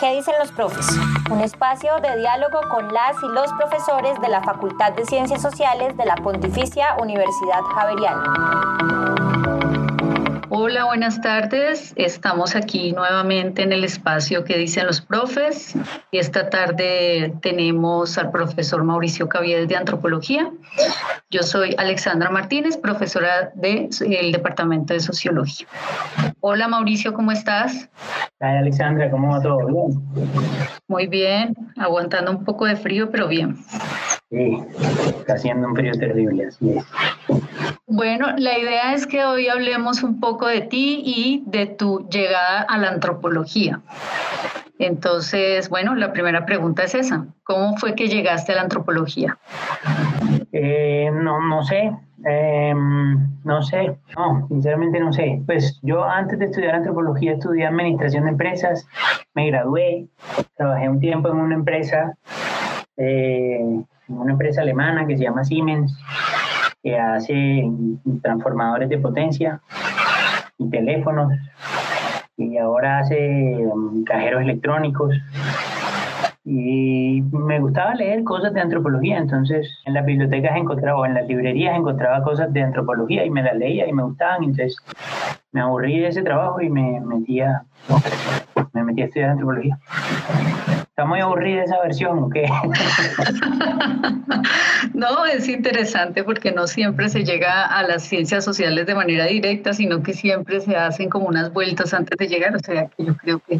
¿Qué 0.00 0.16
dicen 0.16 0.34
los 0.38 0.50
profes? 0.52 0.86
Un 1.30 1.40
espacio 1.40 1.96
de 2.00 2.16
diálogo 2.18 2.60
con 2.70 2.92
las 2.92 3.16
y 3.22 3.28
los 3.28 3.52
profesores 3.54 4.20
de 4.20 4.28
la 4.28 4.42
Facultad 4.42 4.92
de 4.92 5.04
Ciencias 5.06 5.40
Sociales 5.40 5.96
de 5.96 6.04
la 6.04 6.16
Pontificia 6.16 6.96
Universidad 7.00 7.62
Javeriana. 7.74 8.93
Hola, 10.66 10.86
buenas 10.86 11.20
tardes. 11.20 11.92
Estamos 11.94 12.56
aquí 12.56 12.92
nuevamente 12.92 13.60
en 13.60 13.70
el 13.74 13.84
espacio 13.84 14.44
que 14.44 14.56
dicen 14.56 14.86
los 14.86 15.02
profes. 15.02 15.74
Y 16.10 16.16
esta 16.16 16.48
tarde 16.48 17.34
tenemos 17.42 18.16
al 18.16 18.30
profesor 18.30 18.82
Mauricio 18.82 19.28
Caviedes 19.28 19.68
de 19.68 19.76
Antropología. 19.76 20.50
Yo 21.28 21.42
soy 21.42 21.74
Alexandra 21.76 22.30
Martínez, 22.30 22.78
profesora 22.78 23.52
del 23.54 24.32
Departamento 24.32 24.94
de 24.94 25.00
Sociología. 25.00 25.66
Hola 26.40 26.66
Mauricio, 26.66 27.12
¿cómo 27.12 27.30
estás? 27.30 27.90
Hola 28.40 28.60
Alexandra, 28.60 29.10
¿cómo 29.10 29.32
va 29.32 29.42
todo? 29.42 29.68
Muy 30.88 31.06
bien, 31.08 31.54
aguantando 31.76 32.30
un 32.30 32.42
poco 32.42 32.64
de 32.64 32.76
frío, 32.76 33.10
pero 33.10 33.28
bien. 33.28 33.58
Sí, 34.30 34.58
está 35.18 35.34
haciendo 35.34 35.68
un 35.68 35.76
frío 35.76 35.92
terrible, 35.92 36.46
así 36.46 36.70
es. 36.70 36.84
Bueno, 37.86 38.28
la 38.36 38.58
idea 38.58 38.94
es 38.94 39.06
que 39.06 39.24
hoy 39.24 39.48
hablemos 39.48 40.02
un 40.02 40.18
poco 40.18 40.46
de 40.46 40.62
ti 40.62 41.02
y 41.04 41.44
de 41.46 41.66
tu 41.66 42.08
llegada 42.08 42.62
a 42.62 42.78
la 42.78 42.88
antropología. 42.88 43.80
Entonces, 44.78 45.68
bueno, 45.68 45.94
la 45.94 46.12
primera 46.12 46.46
pregunta 46.46 46.82
es 46.82 46.94
esa. 46.94 47.26
¿Cómo 47.44 47.76
fue 47.76 47.94
que 47.94 48.08
llegaste 48.08 48.52
a 48.52 48.56
la 48.56 48.62
antropología? 48.62 49.38
Eh, 50.52 51.10
no, 51.12 51.40
no 51.40 51.62
sé. 51.64 51.92
Em, 52.26 53.18
no 53.44 53.62
sé, 53.62 53.98
no, 54.16 54.46
sinceramente 54.48 54.98
no 54.98 55.12
sé. 55.12 55.42
Pues 55.44 55.78
yo 55.82 56.04
antes 56.04 56.38
de 56.38 56.46
estudiar 56.46 56.74
antropología 56.74 57.32
estudié 57.32 57.66
administración 57.66 58.24
de 58.24 58.30
empresas, 58.30 58.86
me 59.34 59.48
gradué, 59.48 60.06
trabajé 60.56 60.88
un 60.88 61.00
tiempo 61.00 61.28
en 61.28 61.36
una 61.36 61.54
empresa, 61.54 62.16
eh, 62.96 63.84
una 64.08 64.32
empresa 64.32 64.62
alemana 64.62 65.06
que 65.06 65.16
se 65.16 65.24
llama 65.24 65.44
Siemens, 65.44 65.96
que 66.82 66.98
hace 66.98 67.70
transformadores 68.22 68.88
de 68.88 68.98
potencia 68.98 69.60
y 70.58 70.68
teléfonos 70.68 71.32
y 72.36 72.58
ahora 72.58 73.00
hace 73.00 73.56
um, 73.66 74.04
cajeros 74.04 74.42
electrónicos. 74.42 75.14
Y 76.46 77.22
me 77.32 77.58
gustaba 77.58 77.94
leer 77.94 78.22
cosas 78.22 78.52
de 78.52 78.60
antropología, 78.60 79.16
entonces 79.16 79.66
en 79.86 79.94
las 79.94 80.04
bibliotecas 80.04 80.56
encontraba, 80.56 81.00
o 81.00 81.06
en 81.06 81.14
las 81.14 81.26
librerías 81.26 81.74
encontraba 81.74 82.22
cosas 82.22 82.52
de 82.52 82.62
antropología 82.62 83.24
y 83.24 83.30
me 83.30 83.42
las 83.42 83.56
leía 83.56 83.88
y 83.88 83.92
me 83.92 84.02
gustaban, 84.02 84.44
entonces 84.44 84.76
me 85.52 85.62
aburrí 85.62 86.00
de 86.00 86.08
ese 86.08 86.22
trabajo 86.22 86.60
y 86.60 86.68
me 86.68 87.00
metía, 87.00 87.62
me 87.88 87.94
metí 88.94 89.02
a 89.02 89.06
estudiar 89.06 89.30
antropología. 89.30 89.78
Está 90.80 91.04
muy 91.04 91.20
aburrida 91.20 91.64
esa 91.64 91.80
versión, 91.80 92.20
¿o 92.20 92.30
qué? 92.30 92.46
no, 94.94 95.26
es 95.26 95.48
interesante 95.48 96.22
porque 96.22 96.52
no 96.52 96.68
siempre 96.68 97.08
se 97.08 97.24
llega 97.24 97.66
a 97.66 97.82
las 97.82 98.04
ciencias 98.04 98.44
sociales 98.44 98.86
de 98.86 98.94
manera 98.94 99.26
directa, 99.26 99.72
sino 99.72 100.04
que 100.04 100.12
siempre 100.12 100.60
se 100.60 100.76
hacen 100.76 101.10
como 101.10 101.26
unas 101.26 101.52
vueltas 101.52 101.92
antes 101.94 102.16
de 102.16 102.28
llegar. 102.28 102.54
O 102.54 102.60
sea, 102.60 102.86
que 102.86 103.04
yo 103.04 103.16
creo 103.16 103.40
que 103.40 103.58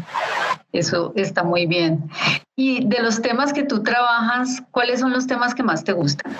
eso 0.71 1.11
está 1.17 1.43
muy 1.43 1.65
bien. 1.65 2.09
Y 2.55 2.87
de 2.87 3.01
los 3.01 3.21
temas 3.21 3.51
que 3.51 3.63
tú 3.63 3.83
trabajas, 3.83 4.63
¿cuáles 4.71 5.01
son 5.01 5.11
los 5.11 5.27
temas 5.27 5.53
que 5.53 5.63
más 5.63 5.83
te 5.83 5.91
gustan? 5.91 6.31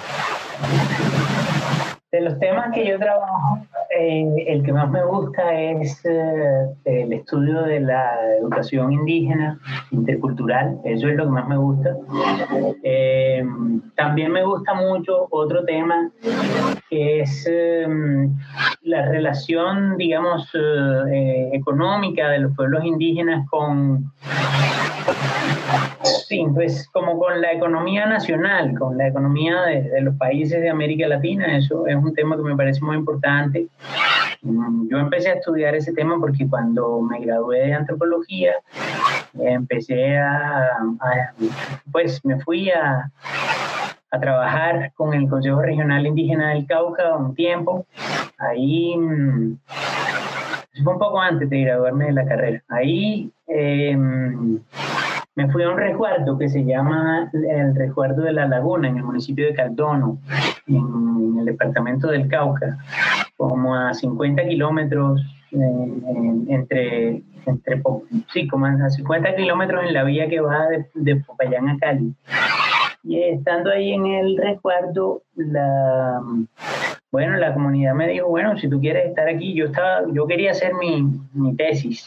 De 2.12 2.22
los 2.22 2.40
temas 2.40 2.74
que 2.74 2.88
yo 2.88 2.98
trabajo, 2.98 3.60
eh, 3.98 4.46
el 4.48 4.64
que 4.64 4.74
más 4.74 4.90
me 4.90 5.04
gusta 5.06 5.54
es 5.54 6.04
eh, 6.06 6.68
el 6.86 7.14
estudio 7.14 7.62
de 7.64 7.80
la 7.80 8.16
educación 8.40 8.92
indígena, 8.92 9.60
intercultural, 9.92 10.80
eso 10.84 11.08
es 11.08 11.16
lo 11.16 11.26
que 11.26 11.32
más 11.32 11.48
me 11.48 11.58
gusta. 11.58 11.96
Eh, 12.84 13.46
también 13.96 14.32
me 14.32 14.44
gusta 14.44 14.74
mucho 14.74 15.28
otro 15.32 15.64
tema 15.66 16.12
que 16.90 17.22
es 17.22 17.50
la 18.82 19.06
relación, 19.08 19.98
digamos, 19.98 20.50
económica 21.52 22.30
de 22.30 22.40
los 22.40 22.56
pueblos 22.56 22.84
indígenas 22.84 23.48
con 23.50 24.12
Sí, 26.28 26.46
pues 26.54 26.88
como 26.90 27.20
con 27.20 27.42
la 27.42 27.52
economía 27.52 28.06
nacional, 28.06 28.78
con 28.78 28.98
la 28.98 29.08
economía 29.08 29.62
de, 29.64 30.02
los 30.02 30.16
países 30.16 30.62
de 30.62 30.70
América 30.70 31.08
Latina, 31.08 31.58
eso 31.58 31.88
es 31.88 31.96
un 31.96 32.14
tema 32.14 32.36
que 32.36 32.44
me 32.44 32.56
parece 32.56 32.82
muy 32.82 32.96
importante. 32.96 33.68
Yo 34.42 35.00
empecé 35.00 35.30
a 35.30 35.34
estudiar 35.34 35.76
ese 35.76 35.92
tema 35.94 36.20
porque 36.20 36.48
cuando 36.48 37.02
me 37.02 37.20
gradué 37.20 37.62
de 37.62 37.74
antropología, 37.74 38.54
empecé 39.34 40.18
a, 40.18 40.78
pues 41.92 42.24
me 42.24 42.40
fui 42.42 42.70
a, 42.70 43.12
a 44.12 44.20
trabajar 44.20 44.92
con 44.94 45.14
el 45.14 45.28
Consejo 45.28 45.62
Regional 45.62 46.06
Indígena 46.06 46.50
del 46.50 46.68
Cauca 46.68 47.16
un 47.16 47.34
tiempo. 47.34 47.86
Ahí 48.38 48.96
mm, 48.96 49.58
fue 50.84 50.94
un 50.94 51.00
poco 51.00 51.20
antes 51.20 51.50
de 51.50 51.62
graduarme 51.62 52.06
de 52.06 52.14
la 52.14 52.26
carrera. 52.26 52.64
Ahí 52.70 53.32
eh, 53.48 53.98
me 55.36 55.50
fui 55.52 55.64
a 55.64 55.70
un 55.70 55.78
resguardo 55.78 56.38
que 56.38 56.48
se 56.48 56.64
llama 56.64 57.30
el 57.34 57.76
resguardo 57.76 58.24
de 58.24 58.32
la 58.32 58.48
Laguna 58.48 58.88
en 58.88 58.98
el 58.98 59.04
municipio 59.04 59.46
de 59.46 59.54
Caldono, 59.54 60.20
en, 60.68 61.38
el 61.40 61.46
departamento 61.46 62.08
del 62.08 62.28
Cauca, 62.30 62.78
como 63.36 63.76
a 63.76 63.94
50 63.94 64.48
kilómetros 64.48 65.22
entre, 66.48 67.22
entre, 67.46 67.82
sí, 68.32 68.48
como 68.48 68.66
a 68.66 68.90
50 68.90 69.36
kilómetros 69.36 69.84
en 69.84 69.94
la 69.94 70.04
vía 70.04 70.30
que 70.30 70.40
va 70.40 70.68
de, 70.68 70.86
de 70.94 71.18
Popayán 71.18 71.70
a 71.70 71.78
Cali. 71.78 72.14
Y 73.04 73.22
estando 73.22 73.70
ahí 73.70 73.92
en 73.92 74.06
el 74.08 74.38
resguardo, 74.38 75.22
la, 75.36 76.22
bueno, 77.16 77.38
la 77.38 77.54
comunidad 77.54 77.94
me 77.94 78.10
dijo, 78.10 78.28
bueno, 78.28 78.58
si 78.58 78.70
tú 78.70 78.82
quieres 78.82 79.06
estar 79.06 79.30
aquí, 79.30 79.54
yo 79.54 79.68
estaba, 79.68 80.02
yo 80.12 80.28
quería 80.28 80.52
hacer 80.52 80.74
mi, 80.74 81.02
mi 81.32 81.56
tesis, 81.56 82.06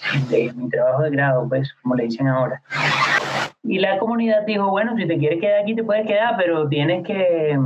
mi 0.54 0.68
trabajo 0.68 1.04
de 1.04 1.10
grado, 1.10 1.48
pues, 1.48 1.72
como 1.80 1.94
le 1.94 2.04
dicen 2.04 2.28
ahora. 2.28 2.60
Y 3.62 3.78
la 3.78 3.96
comunidad 3.96 4.44
dijo, 4.44 4.68
bueno, 4.68 4.94
si 4.98 5.06
te 5.06 5.16
quieres 5.16 5.40
quedar 5.40 5.62
aquí, 5.62 5.74
te 5.74 5.82
puedes 5.82 6.06
quedar, 6.06 6.34
pero 6.36 6.68
tienes 6.68 7.06
que, 7.06 7.58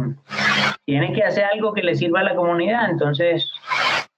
tienes 0.84 1.16
que 1.16 1.24
hacer 1.24 1.46
algo 1.52 1.72
que 1.72 1.82
le 1.82 1.96
sirva 1.96 2.20
a 2.20 2.22
la 2.22 2.36
comunidad. 2.36 2.88
Entonces 2.88 3.50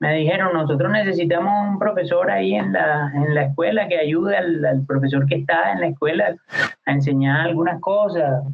me 0.00 0.16
dijeron, 0.16 0.52
nosotros 0.52 0.92
necesitamos 0.92 1.50
un 1.66 1.78
profesor 1.78 2.30
ahí 2.30 2.54
en 2.54 2.74
la, 2.74 3.10
en 3.14 3.34
la 3.34 3.44
escuela 3.44 3.88
que 3.88 4.00
ayude 4.00 4.36
al, 4.36 4.62
al 4.66 4.84
profesor 4.84 5.24
que 5.26 5.36
está 5.36 5.72
en 5.72 5.80
la 5.80 5.86
escuela 5.86 6.36
a 6.84 6.92
enseñar 6.92 7.40
algunas 7.40 7.80
cosas 7.80 8.44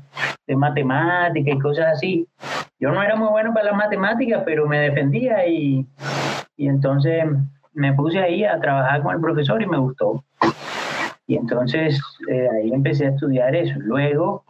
de 0.47 0.55
matemática 0.55 1.51
y 1.51 1.59
cosas 1.59 1.87
así. 1.95 2.29
Yo 2.81 2.91
no 2.91 3.03
era 3.03 3.15
muy 3.15 3.29
bueno 3.29 3.53
para 3.53 3.67
las 3.67 3.77
matemáticas, 3.77 4.43
pero 4.47 4.67
me 4.67 4.81
defendía 4.81 5.47
y, 5.47 5.87
y 6.57 6.67
entonces 6.67 7.25
me 7.75 7.93
puse 7.93 8.19
ahí 8.19 8.45
a 8.45 8.59
trabajar 8.59 9.03
con 9.03 9.15
el 9.15 9.21
profesor 9.21 9.63
y 9.63 9.67
me 9.67 9.79
gustó. 9.79 10.25
Y 11.27 11.37
entonces 11.37 12.01
eh, 12.29 12.49
ahí 12.49 12.73
empecé 12.73 13.07
a 13.07 13.11
estudiar 13.11 13.55
eso. 13.55 13.79
Luego, 13.81 14.45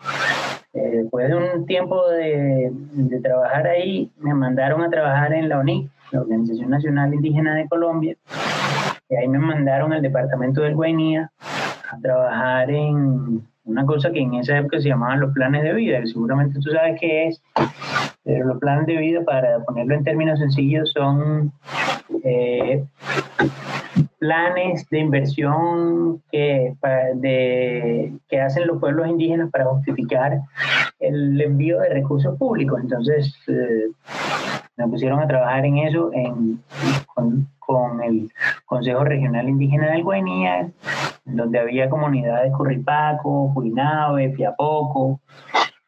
eh, 0.73 1.03
después 1.03 1.29
de 1.29 1.35
un 1.35 1.67
tiempo 1.67 2.09
de, 2.09 2.71
de, 2.73 3.21
trabajar 3.21 3.67
ahí, 3.67 4.11
me 4.19 4.33
mandaron 4.33 4.83
a 4.83 4.91
trabajar 4.91 5.33
en 5.35 5.49
la 5.49 5.59
ONIC, 5.59 5.91
la 6.12 6.21
Organización 6.21 6.71
Nacional 6.71 7.12
Indígena 7.12 7.57
de 7.57 7.69
Colombia. 7.69 8.17
Y 9.09 9.17
ahí 9.17 9.27
me 9.27 9.41
mandaron 9.41 9.93
al 9.93 10.03
departamento 10.03 10.62
del 10.62 10.77
Guainía 10.77 11.33
a 11.91 11.99
trabajar 12.01 12.71
en 12.71 13.43
una 13.65 13.85
cosa 13.85 14.11
que 14.11 14.21
en 14.21 14.35
esa 14.35 14.59
época 14.59 14.81
se 14.81 14.89
llamaban 14.89 15.21
los 15.21 15.33
planes 15.33 15.65
de 15.65 15.73
vida, 15.75 16.01
que 16.01 16.07
seguramente 16.07 16.61
tú 16.61 16.71
sabes 16.71 16.99
qué 17.01 17.29
es, 17.29 17.43
pero 18.31 18.47
los 18.47 18.59
planes 18.59 18.87
de 18.87 18.97
vida, 18.97 19.25
para 19.25 19.59
ponerlo 19.65 19.97
en 19.97 20.05
términos 20.05 20.39
sencillos, 20.39 20.93
son 20.93 21.51
eh, 22.23 22.85
planes 24.21 24.89
de 24.89 24.99
inversión 25.01 26.23
que, 26.31 26.73
de, 27.17 28.12
que 28.29 28.41
hacen 28.41 28.69
los 28.69 28.79
pueblos 28.79 29.09
indígenas 29.09 29.50
para 29.50 29.65
justificar 29.65 30.43
el 31.00 31.41
envío 31.41 31.81
de 31.81 31.88
recursos 31.88 32.38
públicos. 32.38 32.79
Entonces, 32.81 33.35
eh, 33.49 33.88
me 34.76 34.87
pusieron 34.87 35.19
a 35.19 35.26
trabajar 35.26 35.67
en 35.67 35.79
eso 35.79 36.12
en, 36.12 36.62
con, 37.17 37.49
el 38.05 38.31
Consejo 38.65 39.03
Regional 39.03 39.49
Indígena 39.49 39.91
del 39.91 40.05
Guainía, 40.05 40.71
donde 41.25 41.59
había 41.59 41.91
comunidades 41.91 42.53
Curripaco, 42.53 43.49
Juinabe, 43.55 44.33
Fiapoco, 44.35 45.21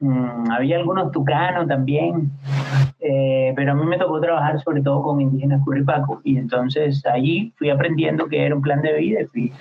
Mm, 0.03 0.51
había 0.51 0.79
algunos 0.79 1.13
tucanos 1.13 1.69
también, 1.69 2.33
eh, 2.99 3.53
pero 3.55 3.71
a 3.71 3.75
mí 3.77 3.87
me 3.87 3.97
tocó 3.97 4.21
trabajar 4.21 4.61
sobre 4.61 4.83
todo 4.83 5.01
con 5.01 5.21
indígenas 5.21 5.63
curripaco 5.65 6.21
y 6.25 6.39
entonces 6.39 7.07
allí 7.07 7.55
fui 7.57 7.71
aprendiendo 7.71 8.27
que 8.27 8.45
era 8.45 8.53
un 8.53 8.63
plan 8.63 8.83
de 8.83 8.95
vida 8.95 9.21
y 9.21 9.27
fui 9.27 9.53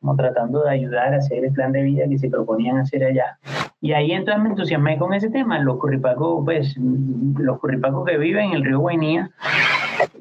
como 0.00 0.16
tratando 0.16 0.64
de 0.64 0.70
ayudar 0.70 1.14
a 1.14 1.18
hacer 1.18 1.44
el 1.44 1.52
plan 1.52 1.70
de 1.70 1.82
vida 1.82 2.08
que 2.08 2.18
se 2.18 2.28
proponían 2.28 2.78
hacer 2.78 3.04
allá. 3.04 3.38
Y 3.80 3.92
ahí 3.92 4.10
entonces 4.10 4.42
me 4.42 4.48
entusiasmé 4.48 4.98
con 4.98 5.14
ese 5.14 5.30
tema. 5.30 5.60
Los 5.60 5.78
curripacos, 5.78 6.44
pues, 6.44 6.76
los 6.76 7.60
curripacos 7.60 8.04
que 8.04 8.18
viven 8.18 8.46
en 8.46 8.54
el 8.54 8.64
río 8.64 8.80
Guainía, 8.80 9.30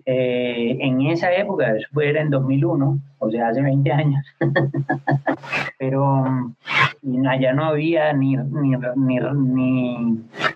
eh, 0.06 0.78
en 0.80 1.02
esa 1.08 1.34
época, 1.34 1.76
eso 1.76 1.88
fue 1.92 2.16
en 2.16 2.30
2001, 2.30 3.00
o 3.20 3.30
sea, 3.30 3.50
hace 3.50 3.62
20 3.62 3.92
años. 3.92 4.26
Pero 5.78 6.26
mm, 7.04 7.28
allá 7.28 7.54
no 7.54 7.66
había 7.66 8.14
ni, 8.14 8.36
ni, 8.36 8.76
ni, 8.96 9.20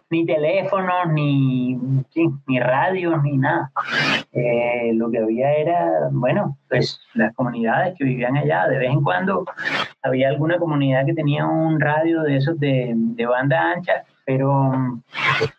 ni, 0.10 0.26
teléfonos, 0.26 1.12
ni, 1.12 1.78
ni 2.48 2.60
radios, 2.60 3.22
ni 3.24 3.38
nada. 3.38 3.72
Eh, 4.32 4.92
lo 4.96 5.12
que 5.12 5.20
había 5.20 5.54
era, 5.54 6.10
bueno, 6.12 6.58
pues 6.70 7.00
las 7.14 7.34
comunidades 7.36 7.96
que 7.98 8.06
vivían 8.06 8.38
allá, 8.38 8.68
de 8.68 8.78
vez 8.78 8.92
en 8.92 9.04
cuando 9.04 9.46
había 10.02 10.30
alguna 10.30 10.58
comunidad 10.58 11.06
que 11.06 11.14
tenía 11.14 11.46
un 11.46 11.80
radio 11.80 12.24
de 12.24 12.38
esos 12.38 12.60
de, 12.60 12.94
de 12.96 13.26
banda 13.26 13.74
ancha 13.74 14.04
pero 14.26 14.72
mm, 14.72 15.02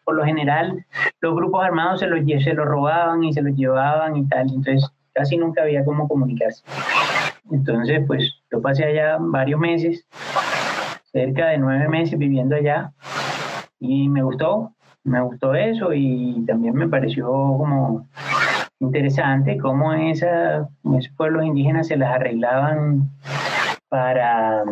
por 0.05 0.17
lo 0.17 0.25
general 0.25 0.85
los 1.21 1.35
grupos 1.35 1.65
armados 1.65 2.01
se 2.01 2.07
los, 2.07 2.21
se 2.43 2.55
los 2.55 2.67
robaban 2.67 3.25
y 3.25 3.33
se 3.33 3.43
los 3.43 3.55
llevaban 3.57 4.17
y 4.17 4.27
tal, 4.27 4.49
entonces 4.49 4.91
casi 5.15 5.37
nunca 5.37 5.63
había 5.63 5.85
cómo 5.85 6.09
comunicarse. 6.09 6.63
Entonces, 7.51 8.03
pues 8.07 8.35
yo 8.51 8.61
pasé 8.61 8.85
allá 8.85 9.17
varios 9.21 9.61
meses, 9.61 10.07
cerca 11.05 11.49
de 11.49 11.59
nueve 11.59 11.89
meses 11.89 12.19
viviendo 12.19 12.57
allá, 12.57 12.93
y 13.79 14.09
me 14.09 14.23
gustó, 14.23 14.73
me 15.05 15.21
gustó 15.21 15.55
eso 15.55 15.93
y 15.93 16.45
también 16.47 16.75
me 16.75 16.89
pareció 16.89 17.27
como 17.27 18.09
interesante 18.81 19.59
cómo 19.59 19.93
esa, 19.93 20.69
esos 20.99 21.13
pueblos 21.17 21.45
indígenas 21.45 21.89
se 21.89 21.97
las 21.97 22.15
arreglaban 22.15 23.11
para, 23.95 24.65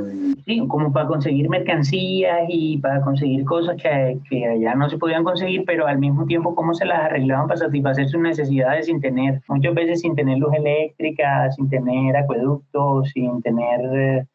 sí, 0.44 0.66
como 0.66 0.92
para 0.92 1.06
conseguir 1.06 1.48
mercancías 1.48 2.40
y 2.48 2.78
para 2.78 3.00
conseguir 3.02 3.44
cosas 3.44 3.80
que, 3.80 4.19
que, 4.28 4.48
allá 4.48 4.74
no 4.74 4.90
se 4.90 4.98
podían 4.98 5.22
conseguir, 5.22 5.62
pero 5.64 5.86
al 5.86 5.98
mismo 5.98 6.26
tiempo 6.26 6.56
cómo 6.56 6.74
se 6.74 6.86
las 6.86 7.02
arreglaban 7.02 7.46
para 7.46 7.58
satisfacer 7.58 8.08
sus 8.08 8.20
necesidades 8.20 8.86
sin 8.86 9.00
tener, 9.00 9.40
muchas 9.46 9.74
veces 9.74 10.00
sin 10.00 10.16
tener 10.16 10.38
luz 10.38 10.52
eléctrica, 10.54 11.48
sin 11.52 11.70
tener 11.70 12.16
acueductos, 12.16 13.10
sin 13.10 13.40
tener 13.42 13.80
eh, 13.94 14.26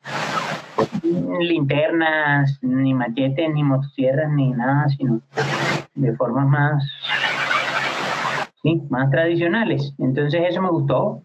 linternas, 1.42 2.57
ni 2.62 2.94
machetes, 2.94 3.54
ni 3.54 3.63
motosierras, 3.63 4.31
ni 4.31 4.51
nada, 4.51 4.88
sino 4.88 5.19
de 5.95 6.16
formas 6.16 6.48
más 6.48 6.89
sí, 8.62 8.81
más 8.89 9.12
tradicionales. 9.12 9.94
Entonces 9.98 10.44
eso 10.48 10.62
me 10.62 10.69
gustó 10.69 11.24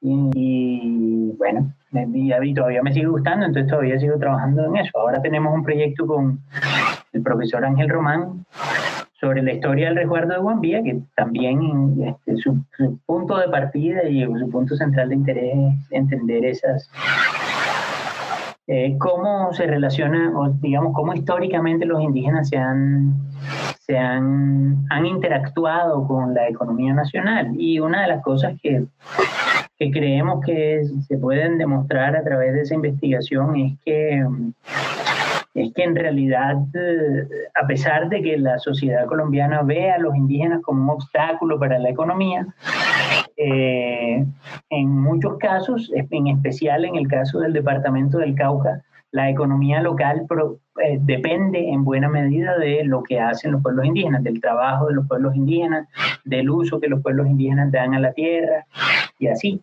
y, 0.00 1.32
bueno, 1.36 1.72
y 1.92 2.54
todavía 2.54 2.82
me 2.82 2.92
sigue 2.92 3.06
gustando, 3.06 3.46
entonces 3.46 3.70
todavía 3.70 3.98
sigo 3.98 4.18
trabajando 4.18 4.64
en 4.64 4.76
eso. 4.76 4.98
Ahora 4.98 5.20
tenemos 5.20 5.54
un 5.54 5.62
proyecto 5.62 6.06
con 6.06 6.40
el 7.12 7.22
profesor 7.22 7.64
Ángel 7.64 7.88
Román 7.88 8.44
sobre 9.20 9.42
la 9.42 9.52
historia 9.52 9.86
del 9.88 9.96
resguardo 9.96 10.34
de 10.34 10.40
Guambía, 10.40 10.82
que 10.82 11.00
también 11.14 11.96
este, 12.04 12.36
su, 12.38 12.64
punto 13.06 13.36
de 13.38 13.48
partida 13.48 14.04
y 14.08 14.24
su 14.24 14.50
punto 14.50 14.74
central 14.74 15.10
de 15.10 15.14
interés 15.14 15.54
es 15.54 15.92
entender 15.92 16.44
esas, 16.44 16.90
eh, 18.66 18.96
cómo 18.98 19.52
se 19.52 19.66
relaciona, 19.66 20.32
o 20.36 20.48
digamos, 20.60 20.92
cómo 20.94 21.14
históricamente 21.14 21.86
los 21.86 22.02
indígenas 22.02 22.48
se 22.48 22.56
han, 22.56 23.14
se 23.86 23.98
han, 23.98 24.84
han 24.90 25.06
interactuado 25.06 26.06
con 26.06 26.34
la 26.34 26.48
economía 26.48 26.94
nacional. 26.94 27.52
Y 27.58 27.80
una 27.80 28.02
de 28.02 28.08
las 28.08 28.22
cosas 28.22 28.54
que 28.62 28.84
que 29.82 29.90
creemos 29.90 30.44
que 30.44 30.84
se 31.08 31.18
pueden 31.18 31.58
demostrar 31.58 32.14
a 32.14 32.22
través 32.22 32.54
de 32.54 32.60
esa 32.60 32.74
investigación 32.74 33.56
es 33.56 33.78
que 33.84 34.24
es 35.54 35.70
que 35.74 35.82
en 35.82 35.94
realidad, 35.94 36.56
eh, 36.72 37.28
a 37.60 37.66
pesar 37.66 38.08
de 38.08 38.22
que 38.22 38.38
la 38.38 38.58
sociedad 38.58 39.06
colombiana 39.06 39.62
ve 39.62 39.90
a 39.90 39.98
los 39.98 40.16
indígenas 40.16 40.62
como 40.62 40.84
un 40.84 40.90
obstáculo 40.90 41.58
para 41.58 41.78
la 41.78 41.90
economía, 41.90 42.46
eh, 43.36 44.24
en 44.70 44.88
muchos 44.88 45.36
casos, 45.38 45.92
en 45.94 46.28
especial 46.28 46.86
en 46.86 46.96
el 46.96 47.06
caso 47.06 47.40
del 47.40 47.52
departamento 47.52 48.16
del 48.16 48.34
Cauca, 48.34 48.82
la 49.12 49.30
economía 49.30 49.80
local 49.80 50.26
eh, 50.82 50.98
depende 51.00 51.70
en 51.70 51.84
buena 51.84 52.08
medida 52.08 52.58
de 52.58 52.82
lo 52.84 53.02
que 53.02 53.20
hacen 53.20 53.52
los 53.52 53.62
pueblos 53.62 53.84
indígenas, 53.86 54.24
del 54.24 54.40
trabajo 54.40 54.88
de 54.88 54.94
los 54.94 55.06
pueblos 55.06 55.36
indígenas, 55.36 55.86
del 56.24 56.50
uso 56.50 56.80
que 56.80 56.88
los 56.88 57.02
pueblos 57.02 57.28
indígenas 57.28 57.70
dan 57.70 57.94
a 57.94 58.00
la 58.00 58.12
tierra 58.12 58.66
y 59.18 59.28
así. 59.28 59.60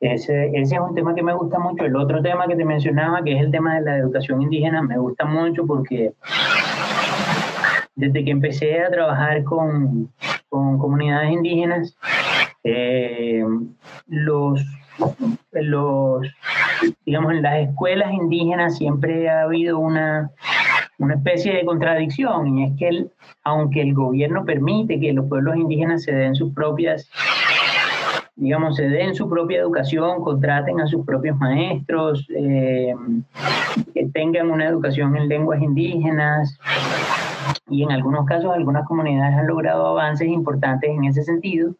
Ese, 0.00 0.50
ese, 0.54 0.74
es 0.74 0.80
un 0.80 0.94
tema 0.94 1.14
que 1.14 1.22
me 1.22 1.34
gusta 1.34 1.58
mucho. 1.58 1.84
El 1.84 1.96
otro 1.96 2.20
tema 2.20 2.46
que 2.46 2.56
te 2.56 2.64
mencionaba, 2.64 3.22
que 3.22 3.36
es 3.36 3.40
el 3.40 3.50
tema 3.50 3.76
de 3.76 3.82
la 3.82 3.96
educación 3.96 4.42
indígena, 4.42 4.82
me 4.82 4.98
gusta 4.98 5.24
mucho 5.24 5.66
porque 5.66 6.12
desde 7.94 8.24
que 8.24 8.30
empecé 8.30 8.80
a 8.80 8.90
trabajar 8.90 9.42
con, 9.44 10.12
con 10.48 10.78
comunidades 10.78 11.32
indígenas, 11.32 11.96
eh, 12.62 13.44
los, 14.06 14.64
los, 15.52 16.28
digamos, 17.04 17.32
en 17.32 17.42
las 17.42 17.68
escuelas 17.68 18.12
indígenas 18.12 18.76
siempre 18.76 19.28
ha 19.28 19.42
habido 19.42 19.78
una, 19.78 20.30
una 20.98 21.14
especie 21.14 21.54
de 21.54 21.64
contradicción 21.64 22.58
y 22.58 22.64
es 22.64 22.72
que 22.78 22.88
el, 22.88 23.10
aunque 23.44 23.82
el 23.82 23.94
gobierno 23.94 24.44
permite 24.44 25.00
que 25.00 25.12
los 25.12 25.26
pueblos 25.28 25.56
indígenas 25.56 26.02
se 26.02 26.12
den 26.12 26.34
sus 26.34 26.52
propias 26.52 27.10
digamos, 28.38 28.76
se 28.76 28.88
den 28.88 29.16
su 29.16 29.28
propia 29.28 29.58
educación, 29.58 30.22
contraten 30.22 30.80
a 30.80 30.86
sus 30.86 31.04
propios 31.04 31.36
maestros, 31.38 32.24
eh, 32.36 32.94
que 33.92 34.06
tengan 34.14 34.50
una 34.50 34.66
educación 34.66 35.16
en 35.16 35.28
lenguas 35.28 35.60
indígenas. 35.60 36.56
Y 37.68 37.82
en 37.82 37.90
algunos 37.90 38.24
casos, 38.26 38.52
algunas 38.54 38.86
comunidades 38.86 39.36
han 39.36 39.48
logrado 39.48 39.86
avances 39.88 40.28
importantes 40.28 40.88
en 40.88 41.04
ese 41.04 41.24
sentido. 41.24 41.74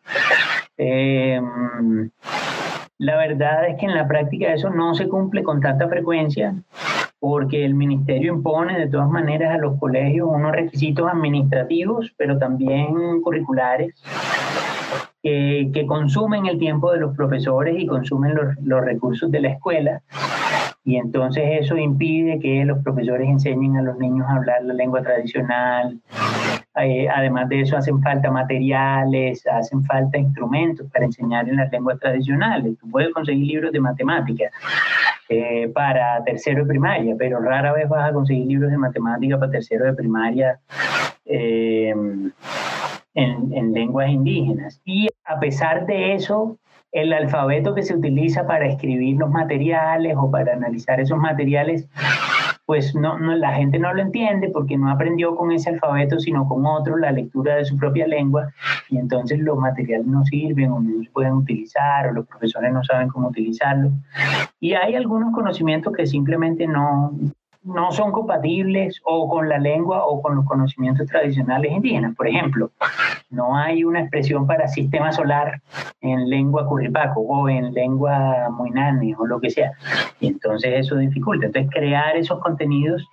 Eh, 0.76 1.40
la 2.98 3.16
verdad 3.16 3.68
es 3.68 3.78
que 3.78 3.86
en 3.86 3.94
la 3.94 4.08
práctica 4.08 4.52
eso 4.52 4.70
no 4.70 4.94
se 4.94 5.08
cumple 5.08 5.42
con 5.42 5.60
tanta 5.60 5.88
frecuencia 5.88 6.54
porque 7.20 7.64
el 7.64 7.74
ministerio 7.74 8.32
impone 8.32 8.78
de 8.78 8.88
todas 8.88 9.08
maneras 9.08 9.54
a 9.54 9.58
los 9.58 9.78
colegios 9.78 10.28
unos 10.30 10.52
requisitos 10.52 11.08
administrativos, 11.10 12.12
pero 12.16 12.38
también 12.38 13.20
curriculares, 13.22 13.94
que, 15.22 15.84
consumen 15.86 16.46
el 16.46 16.58
tiempo 16.58 16.92
de 16.92 17.00
los 17.00 17.16
profesores 17.16 17.74
y 17.78 17.86
consumen 17.86 18.34
los, 18.34 18.56
los 18.62 18.84
recursos 18.84 19.30
de 19.30 19.40
la 19.40 19.48
escuela. 19.48 20.02
Y 20.84 20.96
entonces 20.96 21.44
eso 21.60 21.76
impide 21.76 22.38
que 22.38 22.64
los 22.64 22.82
profesores 22.82 23.28
enseñen 23.28 23.76
a 23.76 23.82
los 23.82 23.98
niños 23.98 24.26
a 24.28 24.36
hablar 24.36 24.62
la 24.64 24.74
lengua 24.74 25.02
tradicional. 25.02 26.00
Eh, 26.82 27.08
además 27.08 27.48
de 27.48 27.62
eso 27.62 27.76
hacen 27.76 28.00
falta 28.02 28.30
materiales, 28.30 29.46
hacen 29.46 29.84
falta 29.84 30.18
instrumentos 30.18 30.86
para 30.92 31.04
enseñar 31.04 31.48
en 31.48 31.56
las 31.56 31.70
lenguas 31.72 31.98
tradicionales. 31.98 32.78
Tú 32.78 32.90
puedes 32.90 33.12
conseguir 33.12 33.46
libros 33.46 33.72
de 33.72 33.80
matemáticas 33.80 34.52
eh, 35.28 35.68
para 35.68 36.22
tercero 36.24 36.62
de 36.62 36.68
primaria, 36.68 37.14
pero 37.18 37.40
rara 37.40 37.72
vez 37.72 37.88
vas 37.88 38.10
a 38.10 38.12
conseguir 38.12 38.46
libros 38.46 38.70
de 38.70 38.78
matemáticas 38.78 39.38
para 39.38 39.52
tercero 39.52 39.86
de 39.86 39.94
primaria. 39.94 40.58
Eh, 41.24 41.94
en, 43.18 43.72
lenguas 43.72 44.08
indígenas. 44.10 44.80
Y 44.84 45.08
a 45.24 45.38
pesar 45.40 45.86
de 45.86 46.14
eso, 46.14 46.56
el 46.92 47.12
alfabeto 47.12 47.74
que 47.74 47.82
se 47.82 47.94
utiliza 47.94 48.46
para 48.46 48.66
escribir 48.66 49.16
los 49.16 49.30
materiales 49.30 50.14
o 50.16 50.30
para 50.30 50.54
analizar 50.54 51.00
esos 51.00 51.18
materiales, 51.18 51.88
pues 52.68 52.94
no, 52.94 53.16
la 53.18 53.54
gente 53.54 53.78
no 53.78 53.94
lo 53.94 54.02
entiende 54.02 54.50
porque 54.50 54.76
no 54.76 54.90
aprendió 54.90 55.34
con 55.34 55.50
ese 55.52 55.70
alfabeto, 55.70 56.20
sino 56.20 56.46
con 56.46 56.66
otro, 56.66 56.98
la 56.98 57.10
lectura 57.12 57.56
de 57.56 57.64
su 57.64 57.78
propia 57.78 58.06
lengua, 58.06 58.52
y 58.90 58.98
entonces 58.98 59.38
los 59.38 59.56
materiales 59.56 60.06
no 60.06 60.22
sirven 60.26 60.72
o 60.72 60.78
no 60.78 61.02
se 61.02 61.10
pueden 61.10 61.32
utilizar, 61.32 62.08
o 62.08 62.12
los 62.12 62.26
profesores 62.26 62.70
no 62.70 62.84
saben 62.84 63.08
cómo 63.08 63.28
utilizarlos. 63.28 63.90
Y 64.60 64.74
hay 64.74 64.96
algunos 64.96 65.34
conocimientos 65.34 65.94
que 65.94 66.06
simplemente 66.06 66.66
no, 66.66 67.10
no 67.62 67.90
son 67.90 68.12
compatibles 68.12 69.00
o 69.02 69.30
con 69.30 69.48
la 69.48 69.56
lengua 69.56 70.04
o 70.04 70.20
con 70.20 70.36
los 70.36 70.44
conocimientos 70.44 71.06
tradicionales 71.06 71.72
indígenas. 71.72 72.14
Por 72.16 72.28
ejemplo, 72.28 72.70
no 73.30 73.56
hay 73.56 73.84
una 73.84 74.00
expresión 74.00 74.46
para 74.46 74.68
sistema 74.68 75.12
solar 75.12 75.60
en 76.00 76.30
lengua 76.30 76.66
curripaco 76.66 77.20
o 77.20 77.48
en 77.48 77.72
lengua 77.74 78.48
muinani 78.50 79.14
o 79.14 79.26
lo 79.26 79.40
que 79.40 79.50
sea. 79.50 79.72
Y 80.20 80.28
entonces 80.28 80.86
eso 80.86 80.96
dificulta. 80.96 81.46
Entonces 81.46 81.70
crear 81.72 82.16
esos 82.16 82.40
contenidos 82.40 83.06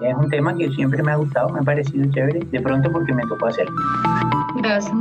es 0.00 0.14
un 0.14 0.28
tema 0.28 0.56
que 0.56 0.68
siempre 0.70 1.02
me 1.02 1.12
ha 1.12 1.16
gustado, 1.16 1.48
me 1.50 1.60
ha 1.60 1.62
parecido 1.62 2.10
chévere, 2.10 2.40
de 2.40 2.60
pronto 2.60 2.90
porque 2.90 3.12
me 3.12 3.22
tocó 3.26 3.46
hacerlo. 3.46 3.74
Gracias, 4.56 4.92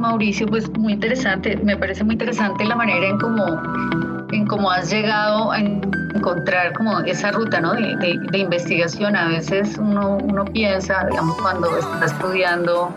Mauricio. 0.00 0.46
Pues 0.46 0.70
muy 0.78 0.92
interesante, 0.92 1.56
me 1.56 1.76
parece 1.76 2.04
muy 2.04 2.14
interesante 2.14 2.64
la 2.64 2.76
manera 2.76 3.08
en 3.08 3.18
cómo, 3.18 3.44
en 4.32 4.46
cómo 4.46 4.70
has 4.70 4.90
llegado 4.90 5.52
a 5.52 5.60
encontrar 5.60 6.72
como 6.72 7.00
esa 7.00 7.30
ruta 7.30 7.60
¿no? 7.60 7.74
de, 7.74 8.38
investigación. 8.38 9.16
A 9.16 9.28
veces 9.28 9.76
uno, 9.78 10.18
uno, 10.22 10.44
piensa, 10.44 11.06
digamos, 11.10 11.36
cuando 11.40 11.76
está 11.76 12.06
estudiando 12.06 12.92